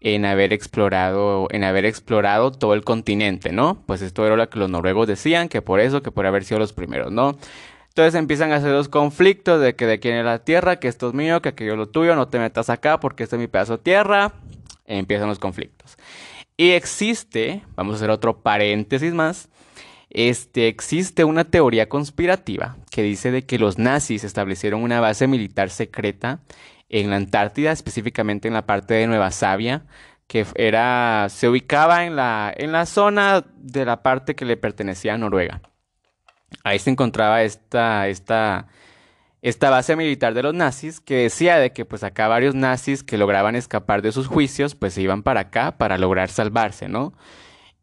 en 0.00 0.24
haber 0.24 0.52
explorado, 0.52 1.48
en 1.50 1.64
haber 1.64 1.84
explorado 1.84 2.52
todo 2.52 2.74
el 2.74 2.84
continente, 2.84 3.52
¿no? 3.52 3.82
Pues 3.86 4.00
esto 4.00 4.24
era 4.24 4.36
lo 4.36 4.48
que 4.48 4.58
los 4.60 4.70
noruegos 4.70 5.08
decían, 5.08 5.48
que 5.48 5.60
por 5.60 5.80
eso, 5.80 6.02
que 6.02 6.12
por 6.12 6.26
haber 6.26 6.44
sido 6.44 6.60
los 6.60 6.72
primeros, 6.72 7.12
¿no? 7.12 7.36
Entonces 7.88 8.14
empiezan 8.14 8.52
a 8.52 8.56
hacer 8.56 8.70
los 8.70 8.88
conflictos 8.88 9.60
de 9.60 9.74
que 9.74 9.86
de 9.86 9.98
quién 9.98 10.14
es 10.16 10.24
la 10.24 10.44
tierra, 10.44 10.76
que 10.76 10.88
esto 10.88 11.08
es 11.08 11.14
mío, 11.14 11.42
que 11.42 11.50
aquello 11.50 11.72
es 11.72 11.78
lo 11.78 11.88
tuyo, 11.88 12.14
no 12.14 12.28
te 12.28 12.38
metas 12.38 12.70
acá 12.70 13.00
porque 13.00 13.24
este 13.24 13.36
es 13.36 13.40
mi 13.40 13.48
pedazo 13.48 13.76
de 13.76 13.82
tierra. 13.82 14.32
empiezan 14.86 15.28
los 15.28 15.40
conflictos. 15.40 15.98
Y 16.60 16.72
existe, 16.72 17.62
vamos 17.74 17.94
a 17.94 17.96
hacer 17.96 18.10
otro 18.10 18.42
paréntesis 18.42 19.14
más, 19.14 19.48
este, 20.10 20.68
existe 20.68 21.24
una 21.24 21.44
teoría 21.44 21.88
conspirativa 21.88 22.76
que 22.90 23.02
dice 23.02 23.30
de 23.30 23.46
que 23.46 23.58
los 23.58 23.78
nazis 23.78 24.24
establecieron 24.24 24.82
una 24.82 25.00
base 25.00 25.26
militar 25.26 25.70
secreta 25.70 26.40
en 26.90 27.08
la 27.08 27.16
Antártida, 27.16 27.72
específicamente 27.72 28.46
en 28.46 28.52
la 28.52 28.66
parte 28.66 28.92
de 28.92 29.06
Nueva 29.06 29.30
Sabia, 29.30 29.86
que 30.26 30.44
era, 30.54 31.28
se 31.30 31.48
ubicaba 31.48 32.04
en 32.04 32.14
la, 32.14 32.52
en 32.54 32.72
la 32.72 32.84
zona 32.84 33.42
de 33.56 33.86
la 33.86 34.02
parte 34.02 34.34
que 34.34 34.44
le 34.44 34.58
pertenecía 34.58 35.14
a 35.14 35.16
Noruega. 35.16 35.62
Ahí 36.62 36.78
se 36.78 36.90
encontraba 36.90 37.42
esta, 37.42 38.06
esta, 38.08 38.66
esta 39.42 39.70
base 39.70 39.96
militar 39.96 40.34
de 40.34 40.42
los 40.42 40.54
nazis 40.54 41.00
que 41.00 41.16
decía 41.16 41.56
de 41.58 41.72
que 41.72 41.84
pues 41.84 42.04
acá 42.04 42.28
varios 42.28 42.54
nazis 42.54 43.02
que 43.02 43.18
lograban 43.18 43.56
escapar 43.56 44.02
de 44.02 44.12
sus 44.12 44.26
juicios 44.26 44.74
pues 44.74 44.94
se 44.94 45.02
iban 45.02 45.22
para 45.22 45.40
acá 45.40 45.78
para 45.78 45.98
lograr 45.98 46.28
salvarse, 46.28 46.88
¿no? 46.88 47.14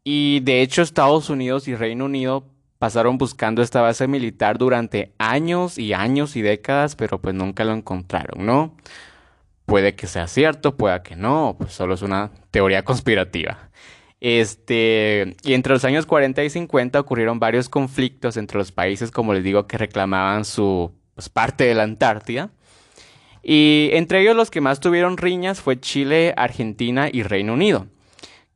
Y 0.04 0.40
de 0.40 0.62
hecho 0.62 0.82
Estados 0.82 1.30
Unidos 1.30 1.68
y 1.68 1.74
Reino 1.74 2.04
Unido 2.04 2.46
pasaron 2.78 3.18
buscando 3.18 3.62
esta 3.62 3.82
base 3.82 4.06
militar 4.06 4.56
durante 4.56 5.12
años 5.18 5.78
y 5.78 5.92
años 5.92 6.36
y 6.36 6.42
décadas, 6.42 6.96
pero 6.96 7.20
pues 7.20 7.34
nunca 7.34 7.64
lo 7.64 7.72
encontraron, 7.72 8.46
¿no? 8.46 8.76
Puede 9.66 9.94
que 9.96 10.06
sea 10.06 10.28
cierto, 10.28 10.76
puede 10.76 11.02
que 11.02 11.16
no, 11.16 11.56
pues 11.58 11.72
solo 11.72 11.94
es 11.94 12.02
una 12.02 12.30
teoría 12.50 12.84
conspirativa. 12.84 13.68
Este, 14.20 15.36
y 15.44 15.54
entre 15.54 15.74
los 15.74 15.84
años 15.84 16.06
40 16.06 16.42
y 16.42 16.50
50 16.50 16.98
ocurrieron 16.98 17.38
varios 17.38 17.68
conflictos 17.68 18.36
entre 18.36 18.58
los 18.58 18.72
países, 18.72 19.10
como 19.10 19.34
les 19.34 19.44
digo, 19.44 19.66
que 19.66 19.78
reclamaban 19.78 20.44
su 20.44 20.92
pues, 21.18 21.28
parte 21.28 21.64
de 21.64 21.74
la 21.74 21.82
Antártida. 21.82 22.50
Y 23.42 23.90
entre 23.92 24.22
ellos 24.22 24.36
los 24.36 24.50
que 24.50 24.60
más 24.60 24.78
tuvieron 24.78 25.16
riñas 25.16 25.60
fue 25.60 25.80
Chile, 25.80 26.32
Argentina 26.36 27.08
y 27.12 27.24
Reino 27.24 27.54
Unido 27.54 27.88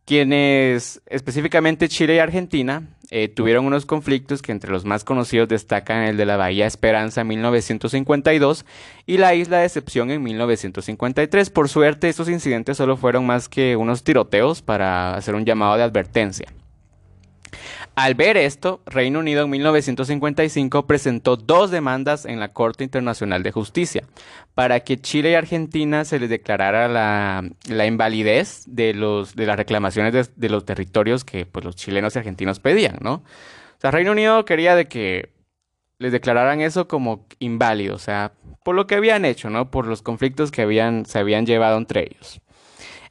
quienes 0.04 1.00
específicamente 1.06 1.88
Chile 1.88 2.16
y 2.16 2.18
Argentina 2.18 2.88
eh, 3.10 3.28
tuvieron 3.28 3.66
unos 3.66 3.86
conflictos 3.86 4.42
que 4.42 4.52
entre 4.52 4.70
los 4.70 4.84
más 4.84 5.04
conocidos 5.04 5.48
destacan 5.48 6.02
el 6.02 6.16
de 6.16 6.26
la 6.26 6.36
Bahía 6.36 6.66
Esperanza 6.66 7.20
en 7.20 7.28
1952 7.28 8.64
y 9.06 9.18
la 9.18 9.34
Isla 9.34 9.58
de 9.58 9.62
Decepción 9.64 10.10
en 10.10 10.22
1953. 10.22 11.50
Por 11.50 11.68
suerte, 11.68 12.08
estos 12.08 12.28
incidentes 12.28 12.76
solo 12.76 12.96
fueron 12.96 13.26
más 13.26 13.48
que 13.48 13.76
unos 13.76 14.02
tiroteos 14.02 14.62
para 14.62 15.14
hacer 15.14 15.34
un 15.34 15.44
llamado 15.44 15.76
de 15.76 15.82
advertencia. 15.82 16.46
Al 17.94 18.14
ver 18.14 18.36
esto, 18.36 18.80
Reino 18.86 19.18
Unido 19.18 19.44
en 19.44 19.50
1955 19.50 20.86
presentó 20.86 21.36
dos 21.36 21.70
demandas 21.70 22.24
en 22.24 22.40
la 22.40 22.48
Corte 22.48 22.84
Internacional 22.84 23.42
de 23.42 23.52
Justicia 23.52 24.04
para 24.54 24.80
que 24.80 24.98
Chile 24.98 25.32
y 25.32 25.34
Argentina 25.34 26.04
se 26.04 26.18
les 26.18 26.30
declarara 26.30 26.88
la, 26.88 27.86
invalidez 27.86 28.64
de, 28.66 28.94
los, 28.94 29.34
de 29.34 29.46
las 29.46 29.56
reclamaciones 29.56 30.32
de, 30.34 30.48
los 30.48 30.64
territorios 30.64 31.24
que 31.24 31.46
pues, 31.46 31.64
los 31.64 31.76
chilenos 31.76 32.14
y 32.14 32.18
argentinos 32.18 32.60
pedían, 32.60 32.98
¿no? 33.00 33.14
O 33.14 33.80
sea, 33.80 33.90
Reino 33.90 34.12
Unido 34.12 34.44
quería 34.44 34.76
de 34.76 34.86
que 34.86 35.30
les 35.98 36.12
declararan 36.12 36.60
eso 36.60 36.88
como 36.88 37.26
inválido, 37.38 37.94
o 37.94 37.98
sea, 37.98 38.32
por 38.64 38.74
lo 38.74 38.86
que 38.86 38.94
habían 38.94 39.24
hecho, 39.24 39.50
¿no? 39.50 39.70
Por 39.70 39.86
los 39.86 40.02
conflictos 40.02 40.50
que 40.50 40.62
habían, 40.62 41.06
se 41.06 41.18
habían 41.18 41.46
llevado 41.46 41.78
entre 41.78 42.02
ellos. 42.02 42.40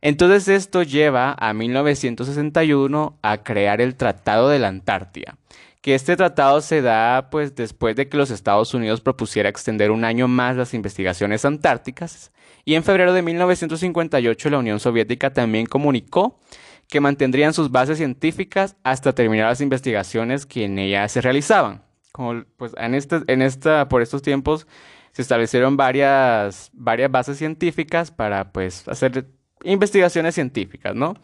Entonces 0.01 0.48
esto 0.48 0.81
lleva 0.81 1.36
a 1.39 1.53
1961 1.53 3.20
a 3.22 3.38
crear 3.43 3.81
el 3.81 3.96
Tratado 3.96 4.50
de 4.50 4.58
la 4.58 4.67
Antártida, 4.67 5.38
que 5.81 5.93
este 5.93 6.15
tratado 6.15 6.62
se 6.62 6.81
da 6.81 7.29
pues 7.29 7.55
después 7.55 7.96
de 7.96 8.10
que 8.10 8.17
los 8.17 8.31
Estados 8.31 8.74
Unidos 8.74 9.01
propusiera 9.01 9.50
extender 9.50 9.91
un 9.91 10.03
año 10.03 10.27
más 10.27 10.55
las 10.55 10.74
investigaciones 10.74 11.46
antárticas 11.46 12.31
y 12.65 12.74
en 12.74 12.84
febrero 12.84 13.13
de 13.13 13.22
1958 13.22 14.50
la 14.50 14.58
Unión 14.58 14.79
Soviética 14.79 15.34
también 15.34 15.67
comunicó 15.67 16.39
que 16.88 16.99
mantendrían 16.99 17.54
sus 17.54 17.71
bases 17.71 17.97
científicas 17.97 18.76
hasta 18.84 19.13
terminar 19.13 19.47
las 19.49 19.62
investigaciones 19.62 20.45
que 20.45 20.65
en 20.65 20.78
ellas 20.78 21.12
se 21.12 21.21
realizaban. 21.21 21.84
Como, 22.12 22.43
pues 22.58 22.73
en 22.78 22.95
este, 22.95 23.21
en 23.28 23.41
esta, 23.41 23.88
por 23.88 24.02
estos 24.02 24.21
tiempos 24.21 24.67
se 25.13 25.21
establecieron 25.21 25.78
varias, 25.78 26.69
varias 26.73 27.10
bases 27.10 27.38
científicas 27.38 28.12
para 28.12 28.52
pues 28.52 28.88
hacer 28.89 29.26
investigaciones 29.63 30.36
científicas, 30.36 30.95
¿no? 30.95 31.15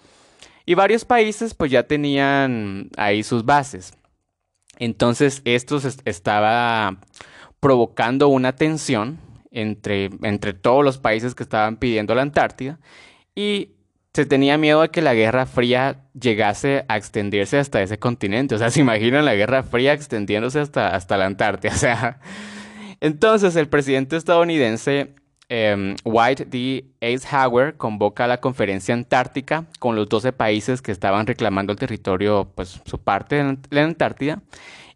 Y 0.65 0.75
varios 0.75 1.05
países 1.05 1.53
pues 1.53 1.71
ya 1.71 1.83
tenían 1.83 2.89
ahí 2.97 3.23
sus 3.23 3.45
bases. 3.45 3.93
Entonces 4.79 5.41
esto 5.45 5.79
estaba 6.05 6.97
provocando 7.59 8.27
una 8.27 8.55
tensión 8.55 9.19
entre, 9.51 10.09
entre 10.23 10.53
todos 10.53 10.83
los 10.83 10.97
países 10.97 11.35
que 11.35 11.43
estaban 11.43 11.77
pidiendo 11.77 12.13
la 12.15 12.21
Antártida 12.21 12.79
y 13.33 13.71
se 14.13 14.25
tenía 14.25 14.57
miedo 14.57 14.81
de 14.81 14.89
que 14.89 15.01
la 15.01 15.13
Guerra 15.13 15.45
Fría 15.45 16.07
llegase 16.19 16.85
a 16.87 16.97
extenderse 16.97 17.59
hasta 17.59 17.81
ese 17.81 17.99
continente. 17.99 18.55
O 18.55 18.57
sea, 18.57 18.71
se 18.71 18.79
imaginan 18.79 19.25
la 19.25 19.35
Guerra 19.35 19.61
Fría 19.61 19.93
extendiéndose 19.93 20.59
hasta, 20.59 20.95
hasta 20.95 21.17
la 21.17 21.25
Antártida. 21.25 21.71
O 21.75 21.77
sea, 21.77 22.19
entonces 22.99 23.55
el 23.55 23.69
presidente 23.69 24.17
estadounidense 24.17 25.13
Em, 25.49 25.95
White 26.03 26.45
D. 26.45 26.85
Eisenhower 26.99 27.77
convoca 27.77 28.27
la 28.27 28.41
conferencia 28.41 28.93
antártica 28.93 29.65
con 29.79 29.95
los 29.95 30.09
12 30.09 30.33
países 30.33 30.81
que 30.81 30.91
estaban 30.91 31.25
reclamando 31.25 31.71
el 31.71 31.79
territorio, 31.79 32.51
pues 32.53 32.81
su 32.85 32.99
parte 32.99 33.35
de 33.35 33.57
la 33.69 33.83
Antártida. 33.83 34.41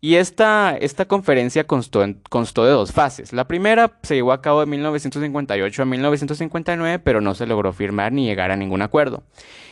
Y 0.01 0.15
esta, 0.15 0.75
esta 0.77 1.05
conferencia 1.05 1.63
constó, 1.65 2.03
constó 2.29 2.65
de 2.65 2.71
dos 2.71 2.91
fases. 2.91 3.33
La 3.33 3.47
primera 3.47 3.99
se 4.01 4.15
llevó 4.15 4.33
a 4.33 4.41
cabo 4.41 4.59
de 4.61 4.65
1958 4.65 5.83
a 5.83 5.85
1959, 5.85 6.99
pero 6.99 7.21
no 7.21 7.35
se 7.35 7.45
logró 7.45 7.71
firmar 7.71 8.11
ni 8.11 8.25
llegar 8.25 8.51
a 8.51 8.57
ningún 8.57 8.81
acuerdo. 8.81 9.23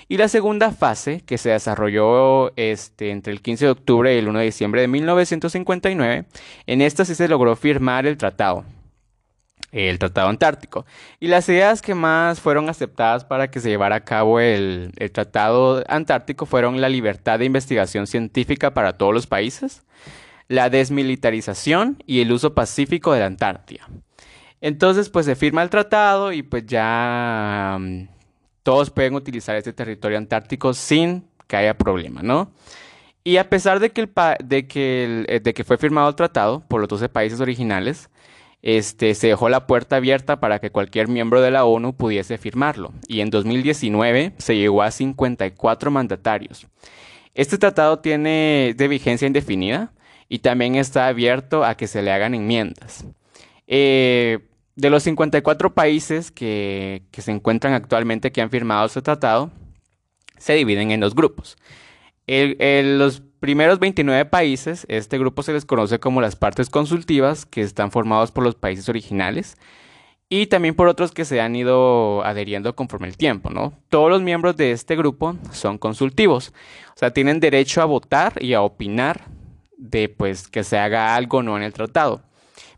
Y 0.07 0.17
la 0.17 0.27
segunda 0.27 0.71
fase, 0.71 1.21
que 1.25 1.37
se 1.37 1.49
desarrolló 1.49 2.55
este, 2.57 3.09
entre 3.09 3.33
el 3.33 3.41
15 3.41 3.65
de 3.65 3.71
octubre 3.71 4.15
y 4.15 4.19
el 4.19 4.27
1 4.27 4.39
de 4.39 4.45
diciembre 4.45 4.81
de 4.81 4.87
1959, 4.87 6.25
en 6.67 6.81
esta 6.81 7.05
sí 7.05 7.15
se 7.15 7.27
logró 7.27 7.55
firmar 7.55 8.05
el 8.05 8.17
tratado 8.17 8.63
el 9.71 9.99
Tratado 9.99 10.29
Antártico. 10.29 10.85
Y 11.19 11.27
las 11.27 11.47
ideas 11.49 11.81
que 11.81 11.95
más 11.95 12.39
fueron 12.39 12.69
aceptadas 12.69 13.25
para 13.25 13.51
que 13.51 13.59
se 13.59 13.69
llevara 13.69 13.97
a 13.97 14.03
cabo 14.05 14.39
el, 14.39 14.91
Tratado 15.11 15.83
Antártico 15.87 16.45
fueron 16.45 16.81
la 16.81 16.89
libertad 16.89 17.39
de 17.39 17.45
investigación 17.45 18.07
científica 18.07 18.73
para 18.73 18.97
todos 18.97 19.13
los 19.13 19.27
países, 19.27 19.83
la 20.47 20.69
desmilitarización 20.69 22.01
y 22.05 22.21
el 22.21 22.31
uso 22.31 22.53
pacífico 22.55 23.13
de 23.13 23.19
la 23.19 23.27
Antártida. 23.27 23.87
Entonces, 24.61 25.09
pues 25.09 25.25
se 25.25 25.35
firma 25.35 25.63
el 25.63 25.69
tratado 25.69 26.33
y 26.33 26.43
pues 26.43 26.65
ya 26.65 27.77
mm, 27.79 28.07
todos 28.63 28.89
pueden 28.89 29.15
utilizar 29.15 29.55
este 29.55 29.71
territorio 29.71 30.17
antártico 30.17 30.73
sin 30.73 31.25
que 31.47 31.55
haya 31.55 31.77
problema, 31.77 32.21
¿no? 32.21 32.51
Y 33.23 33.37
a 33.37 33.49
pesar 33.49 33.79
de 33.79 33.91
que, 33.91 34.01
el 34.01 34.11
de 34.43 34.67
que, 34.67 35.41
de 35.43 35.53
que 35.53 35.63
fue 35.63 35.77
firmado 35.77 36.09
el 36.09 36.15
tratado 36.15 36.61
por 36.67 36.81
los 36.81 36.89
12 36.89 37.09
países 37.09 37.39
originales, 37.39 38.09
este, 38.61 39.15
se 39.15 39.27
dejó 39.27 39.49
la 39.49 39.67
puerta 39.67 39.97
abierta 39.97 40.39
para 40.39 40.59
que 40.59 40.71
cualquier 40.71 41.07
miembro 41.07 41.41
de 41.41 41.51
la 41.51 41.65
ONU 41.65 41.93
pudiese 41.95 42.37
firmarlo, 42.37 42.93
y 43.07 43.21
en 43.21 43.29
2019 43.29 44.33
se 44.37 44.57
llegó 44.57 44.83
a 44.83 44.91
54 44.91 45.91
mandatarios. 45.91 46.67
Este 47.33 47.57
tratado 47.57 47.99
tiene 47.99 48.73
de 48.75 48.87
vigencia 48.87 49.27
indefinida 49.27 49.93
y 50.27 50.39
también 50.39 50.75
está 50.75 51.07
abierto 51.07 51.63
a 51.63 51.75
que 51.75 51.87
se 51.87 52.01
le 52.01 52.11
hagan 52.11 52.35
enmiendas. 52.35 53.05
Eh, 53.67 54.39
de 54.75 54.89
los 54.89 55.03
54 55.03 55.73
países 55.73 56.31
que, 56.31 57.03
que, 57.11 57.21
se 57.21 57.31
encuentran 57.31 57.73
actualmente 57.73 58.31
que 58.31 58.41
han 58.41 58.49
firmado 58.49 58.85
este 58.85 59.01
tratado, 59.01 59.51
se 60.37 60.53
dividen 60.53 60.91
en 60.91 61.01
dos 61.01 61.13
grupos. 61.13 61.57
los 62.27 63.21
primeros 63.39 63.79
29 63.79 64.25
países, 64.25 64.85
este 64.89 65.17
grupo 65.17 65.43
se 65.43 65.53
les 65.53 65.65
conoce 65.65 65.99
como 65.99 66.21
las 66.21 66.35
partes 66.35 66.69
consultivas, 66.69 67.45
que 67.45 67.61
están 67.61 67.91
formados 67.91 68.31
por 68.31 68.43
los 68.43 68.55
países 68.55 68.89
originales 68.89 69.57
y 70.29 70.45
también 70.45 70.75
por 70.75 70.87
otros 70.87 71.11
que 71.11 71.25
se 71.25 71.41
han 71.41 71.55
ido 71.55 72.23
adheriendo 72.23 72.75
conforme 72.75 73.07
el 73.07 73.17
tiempo, 73.17 73.49
¿no? 73.49 73.73
Todos 73.89 74.11
los 74.11 74.21
miembros 74.21 74.55
de 74.57 74.71
este 74.71 74.95
grupo 74.95 75.35
son 75.51 75.79
consultivos, 75.79 76.53
o 76.95 76.99
sea, 76.99 77.11
tienen 77.11 77.39
derecho 77.39 77.81
a 77.81 77.85
votar 77.85 78.33
y 78.41 78.53
a 78.53 78.61
opinar 78.61 79.25
de 79.77 80.09
pues 80.09 80.47
que 80.47 80.63
se 80.63 80.77
haga 80.77 81.15
algo 81.15 81.39
o 81.39 81.43
no 81.43 81.57
en 81.57 81.63
el 81.63 81.73
tratado. 81.73 82.21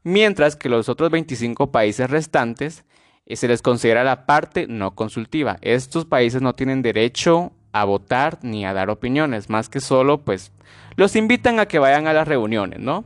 Mientras 0.03 0.55
que 0.55 0.69
los 0.69 0.87
otros 0.87 1.11
25 1.11 1.71
países 1.71 2.09
restantes 2.09 2.85
eh, 3.25 3.35
se 3.35 3.47
les 3.47 3.61
considera 3.61 4.03
la 4.03 4.25
parte 4.25 4.67
no 4.67 4.95
consultiva. 4.95 5.57
Estos 5.61 6.05
países 6.05 6.41
no 6.41 6.55
tienen 6.55 6.81
derecho 6.81 7.51
a 7.71 7.83
votar 7.85 8.39
ni 8.41 8.65
a 8.65 8.73
dar 8.73 8.89
opiniones, 8.89 9.49
más 9.49 9.69
que 9.69 9.79
solo 9.79 10.19
pues 10.19 10.51
los 10.95 11.15
invitan 11.15 11.59
a 11.59 11.65
que 11.65 11.79
vayan 11.79 12.07
a 12.07 12.13
las 12.13 12.27
reuniones, 12.27 12.79
¿no? 12.79 13.05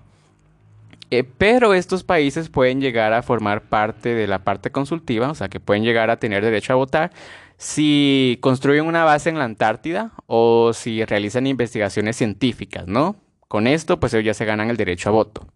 Eh, 1.11 1.23
pero 1.23 1.73
estos 1.73 2.03
países 2.03 2.49
pueden 2.49 2.81
llegar 2.81 3.13
a 3.13 3.21
formar 3.21 3.61
parte 3.61 4.15
de 4.15 4.27
la 4.27 4.39
parte 4.39 4.71
consultiva, 4.71 5.29
o 5.29 5.35
sea 5.35 5.49
que 5.49 5.59
pueden 5.59 5.83
llegar 5.83 6.09
a 6.09 6.17
tener 6.17 6.43
derecho 6.43 6.73
a 6.73 6.77
votar 6.77 7.11
si 7.57 8.37
construyen 8.41 8.85
una 8.85 9.03
base 9.03 9.29
en 9.29 9.37
la 9.37 9.45
Antártida 9.45 10.11
o 10.27 10.73
si 10.73 11.05
realizan 11.05 11.47
investigaciones 11.47 12.17
científicas, 12.17 12.87
¿no? 12.87 13.15
Con 13.47 13.67
esto, 13.67 13.99
pues 13.99 14.13
ellos 14.13 14.25
ya 14.25 14.33
se 14.33 14.45
ganan 14.45 14.69
el 14.69 14.77
derecho 14.77 15.09
a 15.09 15.13
voto. 15.13 15.47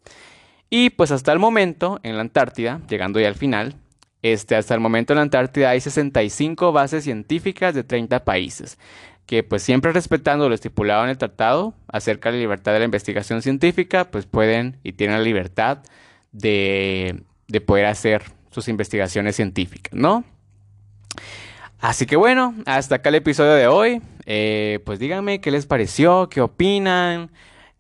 Y 0.70 0.92
pues 0.92 1.12
hasta 1.12 1.34
el 1.34 1.40
momento, 1.40 2.00
en 2.04 2.16
la 2.16 2.22
Antártida, 2.22 2.82
llegando 2.88 3.20
ya 3.20 3.28
al 3.28 3.36
final, 3.36 3.76
este, 4.22 4.56
hasta 4.56 4.74
el 4.74 4.80
momento 4.80 5.14
en 5.14 5.18
la 5.18 5.24
Antártida 5.24 5.70
hay 5.70 5.82
65 5.82 6.72
bases 6.72 7.04
científicas 7.04 7.74
de 7.74 7.84
30 7.84 8.26
países, 8.26 8.78
que 9.26 9.44
pues 9.44 9.64
siempre 9.64 9.92
respetando 9.92 10.50
lo 10.50 10.56
estipulado 10.56 11.04
en 11.04 11.12
el 11.12 11.18
tratado 11.18 11.74
acerca 11.88 12.30
de 12.30 12.38
la 12.38 12.42
libertad 12.42 12.74
de 12.74 12.80
la 12.80 12.86
investigación 12.86 13.42
científica, 13.42 14.12
pues 14.12 14.26
pueden 14.26 14.78
y 14.84 14.94
tienen 14.94 15.18
la 15.18 15.24
libertad 15.24 15.80
de, 16.32 17.24
de 17.48 17.62
poder 17.62 17.86
hacer 17.86 18.24
sus 18.52 18.68
investigaciones 18.68 19.36
científicas, 19.36 19.94
¿no? 19.94 20.24
Así 21.80 22.06
que 22.06 22.18
bueno, 22.18 22.56
hasta 22.66 22.96
acá 22.96 23.10
el 23.10 23.16
episodio 23.16 23.54
de 23.54 23.68
hoy. 23.68 24.02
Eh, 24.26 24.80
pues 24.86 25.00
díganme 25.00 25.42
qué 25.42 25.50
les 25.50 25.66
pareció, 25.66 26.30
qué 26.30 26.42
opinan, 26.42 27.32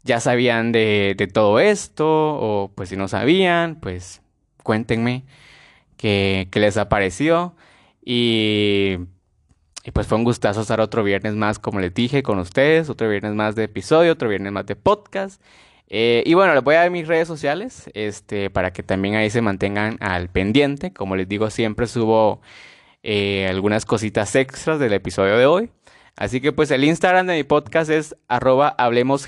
ya 0.03 0.19
sabían 0.19 0.71
de, 0.71 1.13
de, 1.15 1.27
todo 1.27 1.59
esto 1.59 2.07
o 2.07 2.71
pues 2.73 2.89
si 2.89 2.97
no 2.97 3.07
sabían, 3.07 3.75
pues 3.75 4.21
cuéntenme 4.63 5.25
qué 5.99 6.59
les 6.59 6.77
ha 6.77 6.89
parecido. 6.89 7.55
Y, 8.03 8.97
y, 9.83 9.91
pues 9.91 10.07
fue 10.07 10.17
un 10.17 10.23
gustazo 10.23 10.61
estar 10.61 10.79
otro 10.81 11.03
viernes 11.03 11.35
más, 11.35 11.59
como 11.59 11.79
les 11.79 11.93
dije, 11.93 12.23
con 12.23 12.39
ustedes, 12.39 12.89
otro 12.89 13.09
viernes 13.09 13.33
más 13.33 13.55
de 13.55 13.65
episodio, 13.65 14.13
otro 14.13 14.29
viernes 14.29 14.51
más 14.51 14.65
de 14.65 14.75
podcast. 14.75 15.41
Eh, 15.89 16.23
y 16.25 16.35
bueno, 16.35 16.53
les 16.53 16.63
voy 16.63 16.75
a 16.75 16.79
dar 16.79 16.91
mis 16.91 17.07
redes 17.07 17.27
sociales 17.27 17.89
este, 17.95 18.49
para 18.51 18.71
que 18.71 18.83
también 18.83 19.15
ahí 19.15 19.29
se 19.29 19.41
mantengan 19.41 19.97
al 20.01 20.29
pendiente. 20.29 20.93
Como 20.93 21.15
les 21.15 21.27
digo, 21.27 21.49
siempre 21.49 21.87
subo 21.87 22.41
eh, 23.03 23.47
algunas 23.49 23.85
cositas 23.85 24.35
extras 24.35 24.79
del 24.79 24.93
episodio 24.93 25.37
de 25.37 25.45
hoy. 25.45 25.69
Así 26.19 26.41
que 26.41 26.51
pues 26.51 26.69
el 26.69 26.83
Instagram 26.83 27.27
de 27.27 27.35
mi 27.37 27.43
podcast 27.45 27.89
es 27.89 28.13
arroba 28.27 28.67
hablemos 28.77 29.25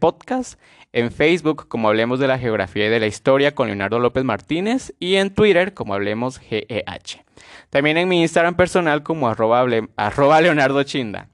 podcast. 0.00 0.60
En 0.92 1.12
Facebook 1.12 1.68
como 1.68 1.86
Hablemos 1.86 2.18
de 2.18 2.26
la 2.26 2.40
Geografía 2.40 2.86
y 2.86 2.88
de 2.88 2.98
la 2.98 3.06
Historia 3.06 3.54
con 3.54 3.68
Leonardo 3.68 4.00
López 4.00 4.24
Martínez. 4.24 4.92
Y 4.98 5.14
en 5.14 5.32
Twitter 5.32 5.74
como 5.74 5.94
Hablemos 5.94 6.40
GEH. 6.40 7.24
También 7.70 7.98
en 7.98 8.08
mi 8.08 8.20
Instagram 8.20 8.56
personal 8.56 9.04
como 9.04 9.28
arroba, 9.28 9.64
arroba 9.94 10.40
Leonardo 10.40 10.82
Chinda. 10.82 11.28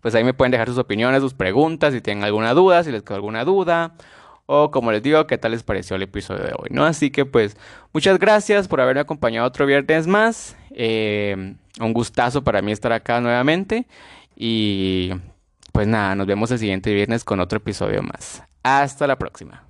Pues 0.00 0.14
ahí 0.14 0.24
me 0.24 0.32
pueden 0.32 0.52
dejar 0.52 0.68
sus 0.68 0.78
opiniones, 0.78 1.20
sus 1.20 1.34
preguntas, 1.34 1.92
si 1.92 2.00
tienen 2.00 2.24
alguna 2.24 2.54
duda, 2.54 2.82
si 2.82 2.90
les 2.90 3.02
quedó 3.02 3.16
alguna 3.16 3.44
duda 3.44 3.96
o 4.46 4.70
como 4.70 4.92
les 4.92 5.02
digo, 5.02 5.26
qué 5.26 5.36
tal 5.36 5.52
les 5.52 5.62
pareció 5.62 5.96
el 5.96 6.02
episodio 6.02 6.42
de 6.42 6.52
hoy, 6.56 6.70
¿no? 6.70 6.86
Así 6.86 7.10
que 7.10 7.26
pues 7.26 7.54
muchas 7.92 8.18
gracias 8.18 8.66
por 8.66 8.80
haberme 8.80 9.02
acompañado 9.02 9.46
otro 9.46 9.66
viernes 9.66 10.06
más. 10.06 10.56
Eh, 10.70 11.54
un 11.84 11.92
gustazo 11.92 12.42
para 12.42 12.62
mí 12.62 12.72
estar 12.72 12.92
acá 12.92 13.20
nuevamente 13.20 13.86
y 14.36 15.10
pues 15.72 15.86
nada, 15.86 16.14
nos 16.14 16.26
vemos 16.26 16.50
el 16.50 16.58
siguiente 16.58 16.92
viernes 16.92 17.24
con 17.24 17.40
otro 17.40 17.58
episodio 17.58 18.02
más. 18.02 18.42
Hasta 18.62 19.06
la 19.06 19.18
próxima. 19.18 19.69